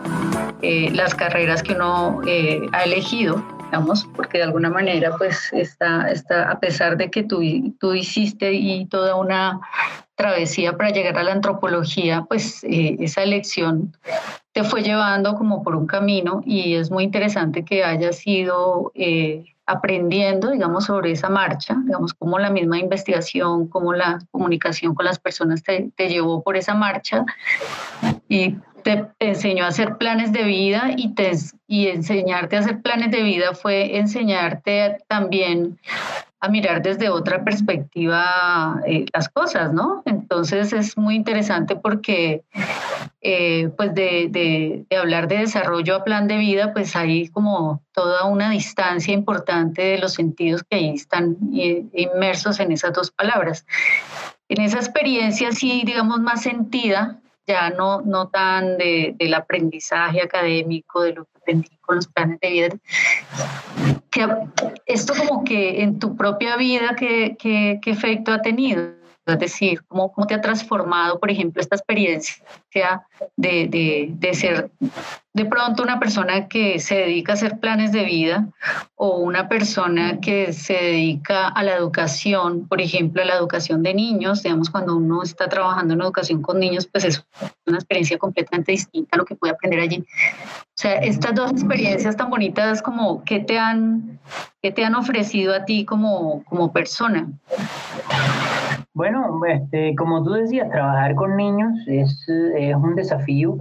eh, 0.62 0.90
las 0.94 1.14
carreras 1.16 1.62
que 1.64 1.74
uno 1.74 2.22
eh, 2.26 2.62
ha 2.72 2.84
elegido, 2.84 3.44
digamos, 3.66 4.08
porque 4.16 4.40
de 4.40 4.46
alguna 4.46 4.70
manera, 4.70 5.16
pues, 5.18 5.52
está, 5.54 6.10
está 6.12 6.50
a 6.50 6.60
pesar 6.60 6.98
de 6.98 7.12
que 7.12 7.24
tú, 7.24 7.42
tú 7.80 7.94
hiciste 7.94 8.54
y 8.54 8.86
toda 8.86 9.16
una 9.16 9.60
travesía 10.16 10.76
para 10.76 10.90
llegar 10.90 11.18
a 11.18 11.24
la 11.24 11.32
antropología, 11.32 12.26
pues 12.28 12.64
eh, 12.66 12.98
esa 13.00 13.24
elección 13.24 13.96
te 14.52 14.64
fue 14.64 14.82
llevando 14.82 15.36
como 15.36 15.64
por 15.64 15.76
un 15.76 15.88
camino 15.88 16.42
y 16.46 16.76
es 16.76 16.92
muy 16.92 17.06
interesante 17.06 17.64
que 17.64 17.86
haya 17.86 18.12
sido 18.12 18.92
aprendiendo, 19.70 20.50
digamos, 20.50 20.86
sobre 20.86 21.12
esa 21.12 21.30
marcha, 21.30 21.78
digamos, 21.86 22.14
cómo 22.16 22.40
la 22.40 22.50
misma 22.50 22.80
investigación, 22.80 23.68
cómo 23.68 23.94
la 23.94 24.20
comunicación 24.32 24.96
con 24.96 25.06
las 25.06 25.20
personas 25.20 25.62
te, 25.62 25.92
te 25.96 26.10
llevó 26.10 26.42
por 26.42 26.58
esa 26.58 26.74
marcha 26.74 27.24
y 28.28 28.56
te 28.84 29.06
enseñó 29.20 29.66
a 29.66 29.68
hacer 29.68 29.98
planes 29.98 30.32
de 30.32 30.44
vida 30.44 30.92
y, 30.98 31.14
te, 31.14 31.32
y 31.68 31.88
enseñarte 31.88 32.58
a 32.58 32.62
hacer 32.62 32.82
planes 32.82 33.12
de 33.12 33.22
vida 33.22 33.54
fue 33.54 33.98
enseñarte 33.98 34.98
también 35.08 35.78
a 36.40 36.48
mirar 36.48 36.82
desde 36.82 37.10
otra 37.10 37.44
perspectiva 37.44 38.82
eh, 38.88 39.06
las 39.14 39.30
cosas, 39.30 39.74
¿no? 39.74 40.02
Entonces 40.06 40.74
es 40.74 40.98
muy 40.98 41.16
interesante 41.16 41.76
porque, 41.76 42.44
eh, 43.22 43.70
pues 43.76 43.94
de, 43.94 44.86
hablar 44.98 45.28
de 45.28 45.40
desarrollo 45.40 45.96
a 45.96 46.04
plan 46.06 46.28
de 46.28 46.38
vida, 46.38 46.72
pues 46.72 46.96
hay 46.96 47.28
como 47.28 47.84
toda 47.92 48.26
una 48.26 48.50
distancia 48.50 49.14
importante 49.14 49.82
de 49.82 49.98
los 49.98 50.14
sentidos 50.14 50.64
que 50.64 50.78
ahí 50.78 50.90
están 50.92 51.36
eh, 51.54 51.84
inmersos 51.94 52.60
en 52.60 52.72
esas 52.72 52.94
dos 52.94 53.12
palabras. 53.12 53.66
En 54.48 54.62
esa 54.62 54.78
experiencia, 54.78 55.52
sí, 55.52 55.84
digamos, 55.86 56.22
más 56.22 56.44
sentida, 56.44 57.20
ya 57.46 57.72
no, 57.72 58.02
no 58.02 58.30
tan 58.30 58.78
de, 58.78 59.16
del 59.18 59.34
aprendizaje 59.34 60.22
académico, 60.22 61.02
de 61.02 61.14
lo 61.14 61.26
que 61.26 61.32
aprendí 61.42 61.70
con 61.82 61.98
los 61.98 62.08
planes 62.08 62.40
de 62.40 62.50
vida, 62.50 62.70
que 64.12 64.28
esto 64.86 65.14
como 65.14 65.44
que 65.44 65.82
en 65.82 66.00
tu 66.00 66.16
propia 66.16 66.56
vida, 66.56 66.96
¿qué, 66.96 67.36
qué, 67.38 67.80
qué 67.82 67.92
efecto 67.92 68.32
ha 68.32 68.42
tenido? 68.42 68.99
Es 69.34 69.40
decir, 69.40 69.84
¿cómo, 69.88 70.12
¿cómo, 70.12 70.28
te 70.28 70.34
ha 70.34 70.42
transformado, 70.42 71.20
por 71.20 71.32
ejemplo, 71.32 71.62
esta 71.62 71.76
experiencia 71.76 73.04
de, 73.36 73.68
de, 73.68 74.10
de, 74.14 74.34
ser 74.34 74.72
de 75.34 75.46
pronto 75.46 75.84
una 75.84 76.00
persona 76.00 76.48
que 76.48 76.80
se 76.80 76.96
dedica 76.96 77.34
a 77.34 77.36
hacer 77.36 77.60
planes 77.60 77.92
de 77.92 78.04
vida 78.04 78.48
o 78.96 79.18
una 79.18 79.48
persona 79.48 80.20
que 80.20 80.54
se 80.54 80.74
dedica 80.74 81.48
a 81.48 81.64
la 81.64 81.76
educación, 81.76 82.68
por 82.68 82.82
ejemplo, 82.82 83.22
a 83.22 83.26
la 83.26 83.36
educación 83.36 83.84
de 83.84 83.94
niños? 83.94 84.44
Digamos, 84.44 84.70
cuando 84.70 84.98
uno 84.98 85.24
está 85.24 85.48
trabajando 85.48 85.94
en 85.94 86.02
educación 86.02 86.42
con 86.42 86.60
niños, 86.60 86.88
pues 86.92 87.06
es 87.06 87.26
una 87.66 87.78
experiencia 87.78 88.18
completamente 88.18 88.72
distinta 88.72 89.16
a 89.16 89.18
lo 89.18 89.26
que 89.26 89.36
puede 89.36 89.54
aprender 89.54 89.80
allí. 89.80 90.00
O 90.00 90.82
sea, 90.82 90.96
estas 90.96 91.36
dos 91.36 91.52
experiencias 91.52 92.16
tan 92.16 92.30
bonitas 92.30 92.82
como 92.82 93.24
¿qué 93.26 93.40
te 93.40 93.60
han, 93.60 94.20
qué 94.62 94.72
te 94.72 94.86
han 94.86 94.96
ofrecido 94.96 95.54
a 95.54 95.66
ti 95.66 95.84
como, 95.86 96.44
como 96.46 96.72
persona? 96.72 97.28
Bueno, 99.00 99.40
este, 99.48 99.96
como 99.96 100.26
tú 100.26 100.32
decías, 100.32 100.70
trabajar 100.70 101.16
con 101.16 101.38
niños 101.38 101.72
es, 101.88 102.28
es 102.28 102.76
un 102.76 102.96
desafío. 102.96 103.60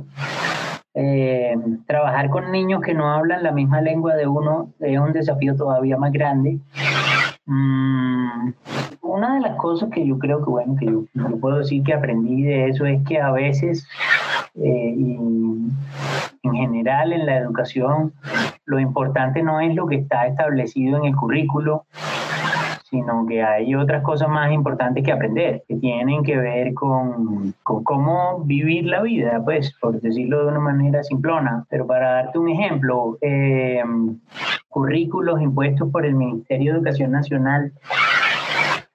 Eh, 0.95 1.55
trabajar 1.87 2.29
con 2.29 2.51
niños 2.51 2.83
que 2.83 2.93
no 2.93 3.09
hablan 3.09 3.45
la 3.45 3.53
misma 3.53 3.81
lengua 3.81 4.17
de 4.17 4.27
uno 4.27 4.73
es 4.81 4.99
un 4.99 5.13
desafío 5.13 5.55
todavía 5.55 5.97
más 5.97 6.11
grande. 6.11 6.59
Mm, 7.47 8.51
una 9.01 9.35
de 9.35 9.41
las 9.43 9.55
cosas 9.59 9.91
que 9.91 10.05
yo 10.05 10.19
creo 10.19 10.45
que, 10.45 10.51
bueno, 10.51 10.75
que 10.75 10.87
yo, 10.87 11.05
puedo 11.41 11.59
decir 11.59 11.85
que 11.85 11.95
aprendí 11.95 12.43
de 12.43 12.71
eso 12.71 12.85
es 12.85 13.01
que 13.07 13.21
a 13.21 13.31
veces, 13.31 13.87
eh, 14.57 14.93
y 14.97 15.19
en 16.43 16.53
general 16.53 17.13
en 17.13 17.27
la 17.27 17.37
educación, 17.37 18.13
lo 18.65 18.81
importante 18.81 19.45
no 19.45 19.61
es 19.61 19.73
lo 19.77 19.87
que 19.87 19.95
está 19.95 20.27
establecido 20.27 20.99
en 20.99 21.05
el 21.05 21.15
currículo, 21.15 21.85
sino 22.91 23.27
que 23.27 23.43
hay 23.43 23.75
otras 23.75 24.03
cosas 24.03 24.29
más 24.29 24.53
importantes 24.53 25.05
que 25.05 25.13
aprender, 25.13 25.63
que 25.69 25.77
tienen 25.77 26.23
que 26.23 26.37
ver 26.37 26.75
con, 26.75 27.55
con, 27.63 27.85
cómo 27.85 28.43
vivir 28.45 28.87
la 28.87 29.03
vida, 29.03 29.41
pues, 29.45 29.75
por 29.81 30.01
decirlo 30.01 30.43
de 30.43 30.49
una 30.49 30.61
manera 30.61 31.03
simplona. 31.03 31.65
Pero 31.69 31.87
para 31.87 32.13
darte 32.13 32.39
un 32.39 32.49
ejemplo, 32.49 33.19
eh, 33.21 33.83
currículos 34.69 35.41
impuestos 35.41 35.91
por 35.91 36.07
el 36.07 36.15
Ministerio 36.15 36.73
de 36.73 36.79
Educación 36.79 37.11
Nacional 37.11 37.73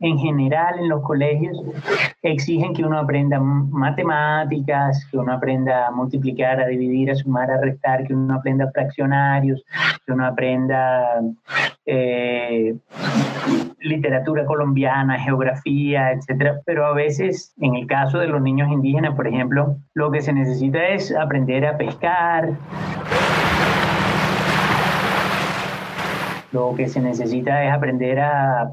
en 0.03 0.19
general 0.19 0.79
en 0.79 0.89
los 0.89 1.01
colegios 1.01 1.57
exigen 2.21 2.73
que 2.73 2.83
uno 2.83 2.99
aprenda 2.99 3.39
matemáticas, 3.39 5.07
que 5.09 5.17
uno 5.17 5.31
aprenda 5.31 5.87
a 5.87 5.91
multiplicar, 5.91 6.59
a 6.59 6.67
dividir, 6.67 7.09
a 7.09 7.15
sumar, 7.15 7.49
a 7.49 7.61
restar, 7.61 8.05
que 8.05 8.13
uno 8.13 8.35
aprenda 8.35 8.69
fraccionarios, 8.71 9.63
que 10.05 10.11
uno 10.11 10.25
aprenda 10.25 11.21
eh, 11.85 12.75
literatura 13.79 14.45
colombiana, 14.45 15.19
geografía, 15.19 16.11
etcétera. 16.11 16.59
Pero 16.65 16.85
a 16.85 16.93
veces, 16.93 17.53
en 17.61 17.75
el 17.75 17.87
caso 17.87 18.19
de 18.19 18.27
los 18.27 18.41
niños 18.41 18.69
indígenas, 18.69 19.15
por 19.15 19.27
ejemplo, 19.27 19.77
lo 19.93 20.11
que 20.11 20.21
se 20.21 20.33
necesita 20.33 20.85
es 20.89 21.15
aprender 21.15 21.65
a 21.65 21.77
pescar, 21.77 22.49
lo 26.53 26.73
que 26.75 26.87
se 26.87 27.01
necesita 27.01 27.65
es 27.65 27.73
aprender 27.73 28.19
a, 28.19 28.71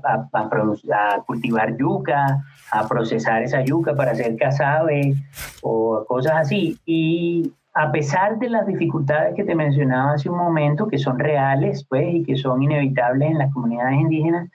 cultivar 1.26 1.76
yuca, 1.76 2.44
a 2.70 2.86
procesar 2.86 3.42
esa 3.42 3.62
yuca 3.64 3.96
para 3.96 4.12
hacer 4.12 4.36
casabe 4.36 5.14
o 5.62 6.04
cosas 6.06 6.34
así. 6.36 6.78
Y 6.84 7.52
a 7.72 7.90
pesar 7.90 8.38
de 8.38 8.50
las 8.50 8.66
dificultades 8.66 9.34
que 9.34 9.44
te 9.44 9.54
mencionaba 9.54 10.12
hace 10.12 10.28
un 10.28 10.36
momento, 10.36 10.88
que 10.88 10.98
son 10.98 11.18
reales 11.18 11.84
pues, 11.88 12.14
y 12.14 12.22
que 12.22 12.36
son 12.36 12.62
inevitables 12.62 13.30
en 13.30 13.38
las 13.38 13.52
comunidades 13.52 13.98
indígenas, 13.98 14.50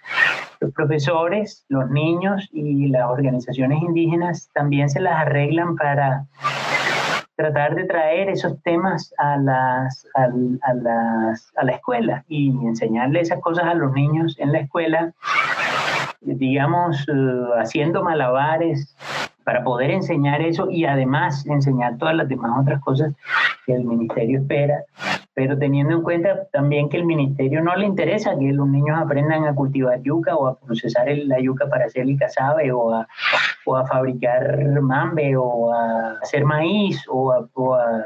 los 0.59 0.71
profesores, 0.71 1.65
los 1.67 1.89
niños 1.89 2.47
y 2.51 2.87
las 2.89 3.09
organizaciones 3.09 3.81
indígenas 3.81 4.49
también 4.53 4.89
se 4.89 4.99
las 4.99 5.15
arreglan 5.15 5.75
para 5.75 6.25
tratar 7.35 7.75
de 7.75 7.85
traer 7.85 8.29
esos 8.29 8.61
temas 8.63 9.13
a, 9.17 9.37
las, 9.37 10.07
a, 10.15 10.23
a, 10.23 10.73
las, 10.73 11.51
a 11.57 11.65
la 11.65 11.71
escuela 11.73 12.23
y 12.27 12.49
enseñarle 12.49 13.19
esas 13.19 13.41
cosas 13.41 13.65
a 13.65 13.73
los 13.73 13.91
niños 13.93 14.37
en 14.39 14.51
la 14.53 14.59
escuela, 14.59 15.13
digamos, 16.21 17.07
uh, 17.09 17.53
haciendo 17.59 18.03
malabares 18.03 18.95
para 19.43 19.63
poder 19.63 19.91
enseñar 19.91 20.41
eso 20.41 20.69
y 20.71 20.85
además 20.85 21.45
enseñar 21.45 21.97
todas 21.97 22.15
las 22.15 22.27
demás 22.27 22.51
otras 22.59 22.81
cosas 22.81 23.13
que 23.65 23.75
el 23.75 23.83
ministerio 23.83 24.39
espera, 24.39 24.83
pero 25.35 25.57
teniendo 25.57 25.93
en 25.93 26.01
cuenta 26.01 26.45
también 26.51 26.89
que 26.89 26.97
el 26.97 27.05
ministerio 27.05 27.61
no 27.61 27.75
le 27.75 27.85
interesa 27.85 28.37
que 28.39 28.51
los 28.51 28.67
niños 28.67 28.97
aprendan 28.97 29.43
a 29.45 29.53
cultivar 29.53 30.01
yuca 30.01 30.35
o 30.35 30.47
a 30.47 30.55
procesar 30.57 31.07
la 31.09 31.39
yuca 31.39 31.69
para 31.69 31.85
hacer 31.85 32.03
el 32.03 32.17
casabe 32.17 32.71
o 32.71 32.93
a, 32.93 33.07
o 33.65 33.75
a 33.75 33.85
fabricar 33.85 34.57
mambe 34.81 35.35
o 35.37 35.71
a 35.71 36.13
hacer 36.23 36.45
maíz 36.45 37.03
o 37.07 37.31
a, 37.31 37.47
o 37.53 37.75
a 37.75 38.05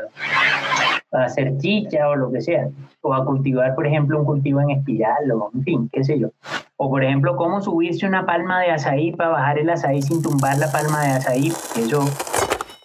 a 1.11 1.23
hacer 1.23 1.57
chicha 1.57 2.07
o 2.09 2.15
lo 2.15 2.31
que 2.31 2.41
sea, 2.41 2.69
o 3.01 3.13
a 3.13 3.25
cultivar, 3.25 3.73
por 3.75 3.87
ejemplo, 3.87 4.19
un 4.19 4.25
cultivo 4.25 4.61
en 4.61 4.71
espiral, 4.71 5.31
o 5.31 5.49
en 5.53 5.63
fin, 5.63 5.89
qué 5.91 6.03
sé 6.03 6.19
yo. 6.19 6.29
O 6.77 6.89
por 6.89 7.03
ejemplo, 7.03 7.35
cómo 7.35 7.61
subirse 7.61 8.05
una 8.05 8.25
palma 8.25 8.61
de 8.61 8.71
azaí 8.71 9.11
para 9.11 9.31
bajar 9.31 9.59
el 9.59 9.69
azaí 9.69 10.01
sin 10.01 10.21
tumbar 10.21 10.57
la 10.57 10.71
palma 10.71 11.03
de 11.03 11.09
azaí. 11.11 11.47
Eso, 11.47 12.05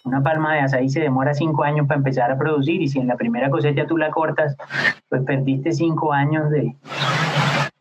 una 0.05 0.23
palma 0.23 0.55
de 0.55 0.61
azaí 0.61 0.89
se 0.89 1.01
demora 1.01 1.33
cinco 1.33 1.65
años 1.65 1.87
para 1.87 1.99
empezar 1.99 2.31
a 2.31 2.39
producir 2.39 2.81
y 2.81 2.89
si 2.89 3.01
en 3.01 3.09
la 3.09 3.17
primera 3.17 3.51
cosecha 3.51 3.87
tú 3.87 3.97
la 3.97 4.11
cortas, 4.11 4.55
pues 5.09 5.23
perdiste 5.23 5.73
cinco 5.73 6.13
años 6.13 6.51
de... 6.51 6.77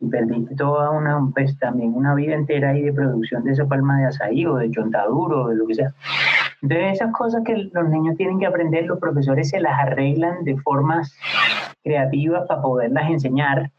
Y 0.00 0.06
perdiste 0.08 0.54
toda 0.56 0.90
una, 0.90 1.20
pues 1.34 1.56
también 1.58 1.94
una 1.94 2.14
vida 2.14 2.34
entera 2.34 2.70
ahí 2.70 2.82
de 2.82 2.92
producción 2.92 3.44
de 3.44 3.52
esa 3.52 3.66
palma 3.66 3.98
de 3.98 4.06
azaí 4.06 4.44
o 4.46 4.56
de 4.56 4.70
chontaduro 4.70 5.44
o 5.44 5.48
de 5.48 5.56
lo 5.56 5.66
que 5.66 5.74
sea. 5.74 5.94
Entonces 6.62 6.94
esas 6.94 7.12
cosas 7.12 7.42
que 7.44 7.70
los 7.72 7.88
niños 7.90 8.16
tienen 8.16 8.38
que 8.38 8.46
aprender, 8.46 8.86
los 8.86 8.98
profesores 8.98 9.50
se 9.50 9.60
las 9.60 9.78
arreglan 9.78 10.44
de 10.44 10.56
formas 10.56 11.14
creativas 11.82 12.46
para 12.48 12.62
poderlas 12.62 13.10
enseñar 13.10 13.70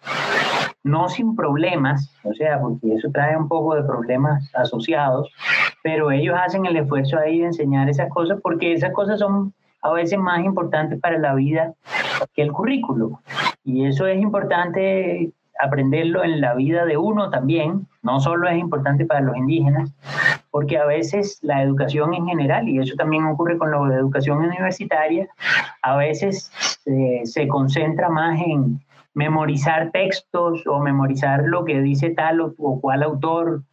no 0.86 1.10
sin 1.10 1.36
problemas, 1.36 2.14
o 2.24 2.34
sea, 2.36 2.62
porque 2.62 2.94
eso 2.94 3.10
trae 3.12 3.36
un 3.36 3.48
poco 3.48 3.74
de 3.74 3.84
problemas 3.84 4.52
asociados, 4.54 5.32
pero 5.86 6.10
ellos 6.10 6.36
hacen 6.36 6.66
el 6.66 6.78
esfuerzo 6.78 7.20
ahí 7.20 7.42
de 7.42 7.46
enseñar 7.46 7.88
esas 7.88 8.10
cosas 8.10 8.40
porque 8.42 8.74
esas 8.74 8.92
cosas 8.92 9.20
son 9.20 9.54
a 9.84 9.92
veces 9.92 10.18
más 10.18 10.44
importantes 10.44 11.00
para 11.00 11.20
la 11.20 11.36
vida 11.36 11.76
que 12.34 12.42
el 12.42 12.52
currículo. 12.52 13.20
Y 13.64 13.86
eso 13.86 14.08
es 14.08 14.20
importante 14.20 15.30
aprenderlo 15.60 16.24
en 16.24 16.42
la 16.42 16.56
vida 16.56 16.86
de 16.86 16.98
uno 16.98 17.30
también, 17.30 17.86
no 18.02 18.20
solo 18.20 18.50
es 18.50 18.58
importante 18.58 19.06
para 19.06 19.22
los 19.22 19.38
indígenas, 19.38 19.94
porque 20.50 20.80
a 20.80 20.86
veces 20.86 21.38
la 21.44 21.62
educación 21.62 22.16
en 22.16 22.26
general, 22.26 22.68
y 22.68 22.80
eso 22.80 22.96
también 22.96 23.26
ocurre 23.26 23.60
con 23.60 23.70
la 23.70 23.96
educación 23.96 24.40
universitaria, 24.40 25.28
a 25.84 25.98
veces 25.98 26.52
se, 26.84 27.22
se 27.26 27.48
concentra 27.48 28.10
más 28.10 28.42
en, 28.42 28.82
memorizar 29.16 29.92
textos 29.92 30.68
o 30.68 30.80
memorizar 30.80 31.44
lo 31.46 31.64
que 31.66 31.82
dice 31.82 32.12
tal 32.12 32.42
o, 32.42 32.54
cual 32.82 33.02
autor, 33.02 33.64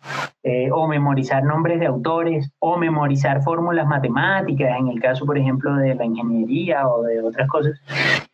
eh, 0.44 0.70
o 0.72 0.86
memorizar 0.86 1.44
nombres 1.44 1.80
de 1.80 1.86
autores, 1.86 2.50
o 2.60 2.76
memorizar 2.78 3.42
fórmulas 3.42 3.86
matemáticas, 3.86 4.78
en 4.78 4.88
el 4.88 5.00
caso, 5.00 5.26
por 5.26 5.36
ejemplo, 5.36 5.74
de 5.74 5.94
la 5.96 6.04
ingeniería 6.04 6.88
o 6.88 7.02
de 7.02 7.20
otras 7.20 7.48
cosas, 7.48 7.78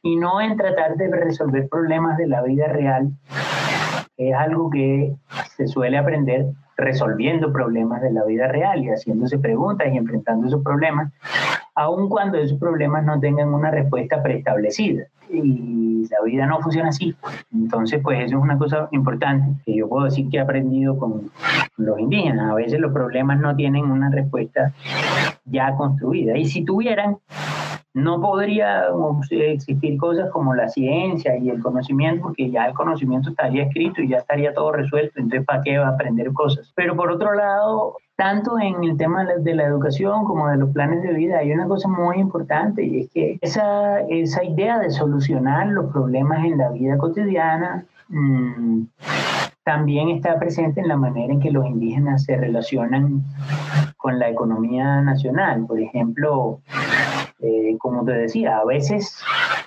y 0.02 0.16
no 0.16 0.40
en 0.40 0.56
tratar 0.56 0.96
de 0.96 1.10
resolver 1.10 1.68
problemas 1.68 2.18
de 2.18 2.26
la 2.28 2.42
vida 2.42 2.68
real, 2.68 3.10
es 4.18 4.34
algo 4.34 4.68
que 4.68 5.14
se 5.56 5.66
suele 5.66 5.96
aprender 5.96 6.46
resolviendo 6.76 7.52
problemas 7.52 8.02
de 8.02 8.12
la 8.12 8.24
vida 8.24 8.46
real 8.46 8.84
y 8.84 8.88
haciéndose 8.88 9.38
preguntas 9.38 9.88
y 9.92 9.96
enfrentando 9.96 10.46
esos 10.46 10.62
problemas 10.62 11.12
aun 11.78 12.08
cuando 12.08 12.38
esos 12.38 12.58
problemas 12.58 13.04
no 13.04 13.20
tengan 13.20 13.54
una 13.54 13.70
respuesta 13.70 14.20
preestablecida. 14.20 15.04
Y 15.30 16.08
la 16.10 16.22
vida 16.24 16.46
no 16.46 16.60
funciona 16.60 16.88
así. 16.88 17.14
Entonces, 17.52 18.00
pues 18.02 18.18
eso 18.18 18.36
es 18.36 18.42
una 18.42 18.58
cosa 18.58 18.88
importante 18.90 19.60
que 19.64 19.76
yo 19.76 19.88
puedo 19.88 20.06
decir 20.06 20.28
que 20.28 20.38
he 20.38 20.40
aprendido 20.40 20.98
con 20.98 21.30
los 21.76 21.98
indígenas. 22.00 22.50
A 22.50 22.54
veces 22.54 22.80
los 22.80 22.92
problemas 22.92 23.38
no 23.38 23.54
tienen 23.54 23.84
una 23.84 24.10
respuesta 24.10 24.72
ya 25.44 25.76
construida. 25.76 26.36
Y 26.36 26.46
si 26.46 26.64
tuvieran, 26.64 27.18
no 27.98 28.20
podría 28.20 28.84
existir 29.30 29.98
cosas 29.98 30.30
como 30.30 30.54
la 30.54 30.68
ciencia 30.68 31.36
y 31.36 31.50
el 31.50 31.62
conocimiento, 31.62 32.22
porque 32.22 32.50
ya 32.50 32.66
el 32.66 32.74
conocimiento 32.74 33.30
estaría 33.30 33.64
escrito 33.64 34.00
y 34.00 34.08
ya 34.08 34.18
estaría 34.18 34.54
todo 34.54 34.72
resuelto, 34.72 35.18
entonces 35.18 35.44
¿para 35.44 35.62
qué 35.62 35.78
va 35.78 35.88
a 35.88 35.90
aprender 35.90 36.32
cosas? 36.32 36.72
Pero 36.74 36.96
por 36.96 37.10
otro 37.10 37.34
lado, 37.34 37.96
tanto 38.16 38.58
en 38.58 38.82
el 38.84 38.96
tema 38.96 39.24
de 39.24 39.54
la 39.54 39.64
educación 39.64 40.24
como 40.24 40.48
de 40.48 40.56
los 40.56 40.70
planes 40.70 41.02
de 41.02 41.12
vida, 41.12 41.38
hay 41.38 41.52
una 41.52 41.66
cosa 41.66 41.88
muy 41.88 42.18
importante 42.18 42.82
y 42.84 43.00
es 43.00 43.10
que 43.10 43.38
esa, 43.40 44.00
esa 44.02 44.44
idea 44.44 44.78
de 44.78 44.90
solucionar 44.90 45.68
los 45.68 45.92
problemas 45.92 46.44
en 46.44 46.58
la 46.58 46.70
vida 46.70 46.96
cotidiana 46.98 47.84
mmm, 48.08 48.82
también 49.68 50.08
está 50.08 50.38
presente 50.38 50.80
en 50.80 50.88
la 50.88 50.96
manera 50.96 51.30
en 51.30 51.40
que 51.40 51.50
los 51.50 51.66
indígenas 51.66 52.24
se 52.24 52.38
relacionan 52.38 53.22
con 53.98 54.18
la 54.18 54.30
economía 54.30 55.02
nacional. 55.02 55.66
Por 55.66 55.78
ejemplo, 55.78 56.60
eh, 57.40 57.76
como 57.78 58.04
te 58.04 58.12
decía, 58.12 58.58
a 58.58 58.64
veces, 58.64 59.22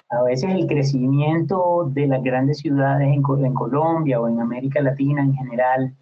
a 0.09 0.21
veces 0.23 0.49
el 0.51 0.67
crecimiento 0.67 1.89
de 1.89 2.05
las 2.05 2.21
grandes 2.21 2.57
ciudades 2.57 3.07
en, 3.07 3.21
Colombia 3.21 4.19
o 4.19 4.27
en 4.27 4.41
América 4.41 4.81
Latina 4.81 5.21
en 5.21 5.33
general 5.33 5.93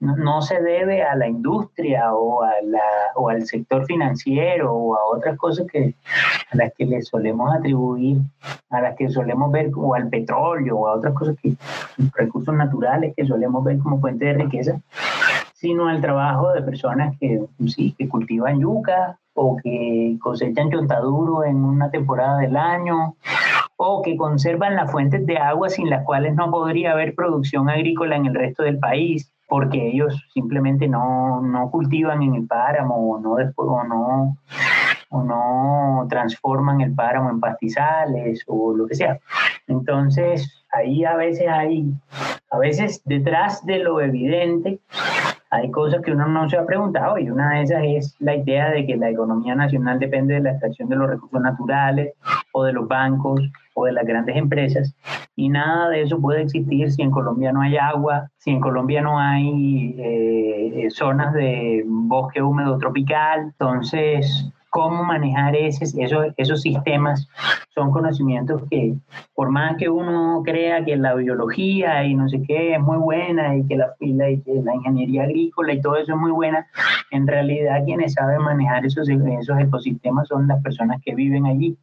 no, 0.00 0.40
se 0.40 0.58
debe 0.62 1.02
a 1.02 1.14
la 1.16 1.28
industria 1.28 2.14
o, 2.14 2.42
a 2.42 2.52
la, 2.64 2.80
o 3.14 3.28
al 3.28 3.44
sector 3.46 3.84
financiero 3.84 4.72
o 4.72 4.94
a 4.94 5.04
otras 5.14 5.36
cosas 5.36 5.66
que, 5.70 5.94
a 6.50 6.56
las 6.56 6.72
que 6.72 6.86
le 6.86 7.02
solemos 7.02 7.54
atribuir, 7.54 8.18
a 8.70 8.80
las 8.80 8.96
que 8.96 9.10
solemos 9.10 9.52
ver, 9.52 9.70
o 9.76 9.94
al 9.94 10.08
petróleo 10.08 10.78
o 10.78 10.86
a 10.86 10.94
otras 10.94 11.12
cosas 11.12 11.36
que, 11.42 11.54
recursos 12.14 12.54
naturales 12.54 13.12
que 13.14 13.26
solemos 13.26 13.62
ver 13.64 13.78
como 13.80 14.00
fuente 14.00 14.24
de 14.24 14.34
riqueza, 14.34 14.80
sino 15.52 15.88
al 15.88 16.00
trabajo 16.00 16.52
de 16.52 16.62
personas 16.62 17.14
que, 17.18 17.44
sí, 17.66 17.94
que 17.98 18.08
cultivan 18.08 18.60
yuca 18.60 19.18
o 19.40 19.56
que 19.56 20.16
cosechan 20.20 20.70
chontaduro 20.70 21.44
en 21.44 21.64
una 21.64 21.90
temporada 21.90 22.38
del 22.38 22.56
año 22.56 23.14
o 23.76 24.02
que 24.02 24.16
conservan 24.16 24.74
las 24.74 24.90
fuentes 24.90 25.24
de 25.26 25.38
agua 25.38 25.68
sin 25.68 25.88
las 25.88 26.04
cuales 26.04 26.34
no 26.34 26.50
podría 26.50 26.92
haber 26.92 27.14
producción 27.14 27.70
agrícola 27.70 28.16
en 28.16 28.26
el 28.26 28.34
resto 28.34 28.64
del 28.64 28.80
país 28.80 29.32
porque 29.48 29.90
ellos 29.90 30.14
simplemente 30.34 30.88
no, 30.88 31.40
no 31.40 31.70
cultivan 31.70 32.22
en 32.22 32.34
el 32.34 32.46
páramo 32.46 33.12
o 33.12 33.20
no, 33.20 33.36
o 33.56 33.84
no, 33.84 34.36
o 35.08 35.22
no 35.22 36.06
transforman 36.10 36.80
el 36.80 36.94
páramo 36.94 37.30
en 37.30 37.40
pastizales 37.40 38.44
o 38.46 38.74
lo 38.74 38.86
que 38.86 38.96
sea. 38.96 39.18
Entonces, 39.68 40.64
ahí 40.72 41.04
a 41.04 41.16
veces 41.16 41.46
hay, 41.48 41.92
a 42.50 42.58
veces 42.58 43.00
detrás 43.06 43.64
de 43.64 43.78
lo 43.78 44.00
evidente, 44.00 44.80
hay 45.50 45.70
cosas 45.70 46.02
que 46.02 46.12
uno 46.12 46.28
no 46.28 46.48
se 46.48 46.56
ha 46.56 46.66
preguntado 46.66 47.18
y 47.18 47.30
una 47.30 47.54
de 47.54 47.62
esas 47.62 47.82
es 47.84 48.16
la 48.18 48.34
idea 48.34 48.70
de 48.70 48.86
que 48.86 48.96
la 48.96 49.10
economía 49.10 49.54
nacional 49.54 49.98
depende 49.98 50.34
de 50.34 50.40
la 50.40 50.50
extracción 50.50 50.88
de 50.88 50.96
los 50.96 51.08
recursos 51.08 51.40
naturales 51.40 52.14
o 52.52 52.64
de 52.64 52.72
los 52.72 52.86
bancos 52.86 53.40
o 53.74 53.86
de 53.86 53.92
las 53.92 54.04
grandes 54.04 54.36
empresas 54.36 54.94
y 55.36 55.48
nada 55.48 55.88
de 55.90 56.02
eso 56.02 56.20
puede 56.20 56.42
existir 56.42 56.90
si 56.90 57.02
en 57.02 57.12
Colombia 57.12 57.52
no 57.52 57.62
hay 57.62 57.76
agua, 57.76 58.28
si 58.38 58.50
en 58.50 58.60
Colombia 58.60 59.00
no 59.00 59.20
hay 59.20 59.94
eh, 59.98 60.88
zonas 60.90 61.32
de 61.32 61.84
bosque 61.86 62.42
húmedo 62.42 62.76
tropical. 62.78 63.42
Entonces, 63.42 64.50
cómo 64.70 65.04
manejar 65.04 65.56
ese, 65.56 65.84
esos, 66.02 66.26
esos 66.36 66.62
sistemas 66.62 67.28
son 67.74 67.90
conocimientos 67.90 68.62
que 68.70 68.94
por 69.34 69.50
más 69.50 69.76
que 69.76 69.88
uno 69.88 70.42
crea 70.44 70.84
que 70.84 70.96
la 70.96 71.14
biología 71.14 72.04
y 72.04 72.14
no 72.14 72.28
sé 72.28 72.42
qué 72.42 72.74
es 72.74 72.80
muy 72.80 72.98
buena 72.98 73.56
y 73.56 73.66
que 73.66 73.76
la, 73.76 73.92
fila 73.98 74.30
y 74.30 74.40
que 74.40 74.54
la 74.62 74.74
ingeniería 74.74 75.24
agrícola 75.24 75.72
y 75.72 75.80
todo 75.80 75.96
eso 75.96 76.12
es 76.12 76.18
muy 76.18 76.32
buena, 76.32 76.66
en 77.10 77.26
realidad 77.26 77.84
quienes 77.84 78.14
saben 78.14 78.42
manejar 78.42 78.84
esos, 78.84 79.08
esos 79.08 79.58
ecosistemas 79.58 80.28
son 80.28 80.48
las 80.48 80.62
personas 80.62 81.00
que 81.04 81.14
viven 81.14 81.46
allí. 81.46 81.76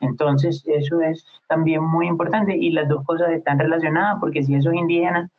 Entonces 0.00 0.64
eso 0.66 1.00
es 1.00 1.26
también 1.48 1.82
muy 1.82 2.06
importante 2.06 2.56
y 2.56 2.70
las 2.70 2.88
dos 2.88 3.04
cosas 3.04 3.30
están 3.30 3.58
relacionadas 3.58 4.18
porque 4.20 4.42
si 4.42 4.54
esos 4.54 4.74
indígenas 4.74 5.30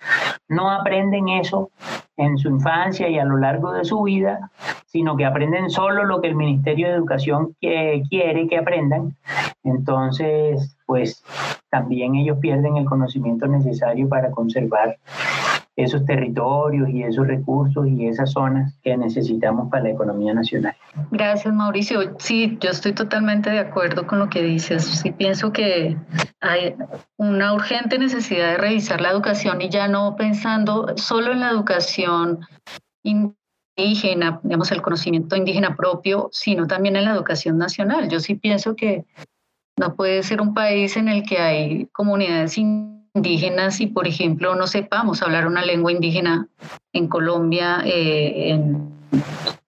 no 0.48 0.70
aprenden 0.70 1.28
eso, 1.30 1.72
en 2.18 2.38
su 2.38 2.50
infancia 2.50 3.08
y 3.10 3.18
a 3.18 3.26
lo 3.26 3.38
largo 3.38 3.72
de 3.72 3.86
su 3.86 4.02
vida, 4.04 4.52
sino 4.86 5.18
que 5.18 5.26
aprenden 5.26 5.70
solo 5.70 6.04
lo 6.06 6.22
que 6.22 6.28
el 6.28 6.36
Ministerio 6.36 6.92
de 6.92 6.93
Educación 6.96 7.56
quiere 7.60 8.48
que 8.48 8.58
aprendan. 8.58 9.16
Entonces, 9.64 10.76
pues 10.86 11.24
también 11.70 12.16
ellos 12.16 12.38
pierden 12.40 12.78
el 12.78 12.86
conocimiento 12.86 13.48
necesario 13.48 14.08
para 14.10 14.32
conservar 14.32 14.98
esos 15.76 16.06
territorios 16.06 16.88
y 16.90 17.02
esos 17.02 17.26
recursos 17.26 17.88
y 17.88 18.06
esas 18.06 18.32
zonas 18.32 18.78
que 18.84 18.96
necesitamos 18.96 19.72
para 19.72 19.86
la 19.86 19.90
economía 19.90 20.32
nacional. 20.34 20.76
Gracias, 21.10 21.52
Mauricio. 21.52 22.16
Sí, 22.20 22.60
yo 22.62 22.70
estoy 22.70 22.94
totalmente 22.94 23.50
de 23.50 23.60
acuerdo 23.60 24.06
con 24.06 24.20
lo 24.20 24.30
que 24.30 24.44
dices. 24.44 24.84
Sí, 24.84 25.12
pienso 25.12 25.52
que 25.52 25.98
hay 26.42 26.76
una 27.18 27.54
urgente 27.54 27.98
necesidad 27.98 28.52
de 28.52 28.58
revisar 28.58 29.02
la 29.02 29.10
educación 29.10 29.62
y 29.62 29.70
ya 29.70 29.88
no 29.88 30.16
pensando 30.16 30.96
solo 30.96 31.32
en 31.32 31.40
la 31.40 31.50
educación 31.50 32.42
indígena, 33.76 34.40
digamos, 34.44 34.72
el 34.72 34.82
conocimiento 34.82 35.36
indígena 35.36 35.76
propio, 35.76 36.30
sino 36.32 36.68
también 36.68 36.96
en 36.96 37.06
la 37.06 37.12
educación 37.14 37.58
nacional. 37.58 38.10
Yo 38.10 38.20
sí 38.20 38.36
pienso 38.36 38.76
que 38.76 39.06
no 39.78 39.96
puede 39.96 40.24
ser 40.24 40.42
un 40.42 40.54
país 40.54 40.96
en 40.98 41.10
el 41.10 41.24
que 41.24 41.40
hay 41.40 41.86
comunidades 41.88 42.58
indígenas 42.58 43.82
y, 43.82 43.88
por 43.88 44.08
ejemplo, 44.08 44.56
no 44.56 44.68
sepamos 44.68 45.22
hablar 45.22 45.48
una 45.48 45.66
lengua 45.66 45.92
indígena 45.92 46.48
en 46.94 47.08
Colombia, 47.08 47.82
eh, 47.86 48.52
en 48.52 48.94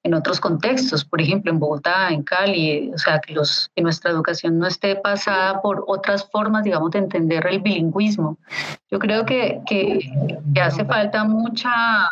en 0.05 0.13
otros 0.13 0.39
contextos, 0.39 1.03
por 1.03 1.19
ejemplo 1.19 1.51
en 1.51 1.57
Bogotá, 1.57 2.09
en 2.09 2.21
Cali, 2.21 2.91
o 2.93 2.97
sea, 2.99 3.19
que, 3.19 3.33
los, 3.33 3.71
que 3.75 3.81
nuestra 3.81 4.11
educación 4.11 4.59
no 4.59 4.67
esté 4.67 4.95
pasada 4.95 5.63
por 5.63 5.83
otras 5.87 6.29
formas, 6.29 6.63
digamos, 6.63 6.91
de 6.91 6.99
entender 6.99 7.47
el 7.47 7.59
bilingüismo. 7.59 8.37
Yo 8.91 8.99
creo 8.99 9.25
que, 9.25 9.61
que, 9.65 10.11
hace 10.61 10.85
falta 10.85 11.23
mucha, 11.23 12.07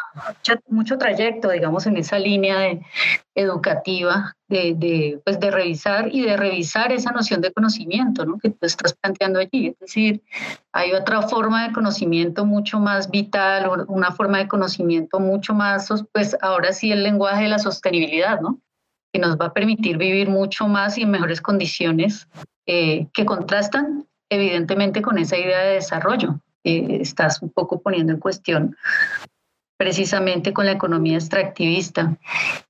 mucho 0.69 0.97
trayecto, 0.97 1.51
digamos, 1.51 1.85
en 1.85 1.97
esa 1.97 2.17
línea 2.17 2.57
de, 2.57 2.81
educativa 3.35 4.35
de, 4.47 4.75
de, 4.75 5.21
pues 5.25 5.39
de 5.39 5.49
revisar 5.49 6.13
y 6.13 6.21
de 6.21 6.37
revisar 6.37 6.91
esa 6.91 7.11
noción 7.11 7.41
de 7.41 7.51
conocimiento 7.51 8.25
¿no? 8.25 8.37
que 8.37 8.49
tú 8.49 8.65
estás 8.65 8.93
planteando 8.93 9.39
allí. 9.39 9.67
Es 9.67 9.79
decir, 9.79 10.21
hay 10.71 10.93
otra 10.93 11.23
forma 11.23 11.67
de 11.67 11.73
conocimiento 11.73 12.45
mucho 12.45 12.79
más 12.79 13.09
vital, 13.09 13.85
una 13.87 14.11
forma 14.11 14.37
de 14.37 14.47
conocimiento 14.47 15.19
mucho 15.19 15.53
más, 15.53 15.89
pues 16.11 16.37
ahora 16.41 16.73
sí 16.73 16.91
el 16.91 17.03
lenguaje 17.03 17.43
de 17.43 17.49
la 17.49 17.59
sostenibilidad 17.59 18.39
¿no? 18.41 18.59
que 19.11 19.19
nos 19.19 19.37
va 19.37 19.47
a 19.47 19.53
permitir 19.53 19.97
vivir 19.97 20.29
mucho 20.29 20.67
más 20.67 20.97
y 20.97 21.03
en 21.03 21.11
mejores 21.11 21.41
condiciones 21.41 22.27
eh, 22.65 23.07
que 23.13 23.25
contrastan 23.25 24.07
evidentemente 24.29 25.01
con 25.01 25.17
esa 25.17 25.37
idea 25.37 25.59
de 25.59 25.73
desarrollo 25.75 26.39
que 26.63 26.97
estás 27.01 27.41
un 27.41 27.49
poco 27.49 27.81
poniendo 27.81 28.13
en 28.13 28.19
cuestión 28.19 28.75
precisamente 29.77 30.53
con 30.53 30.65
la 30.65 30.73
economía 30.73 31.15
extractivista. 31.15 32.15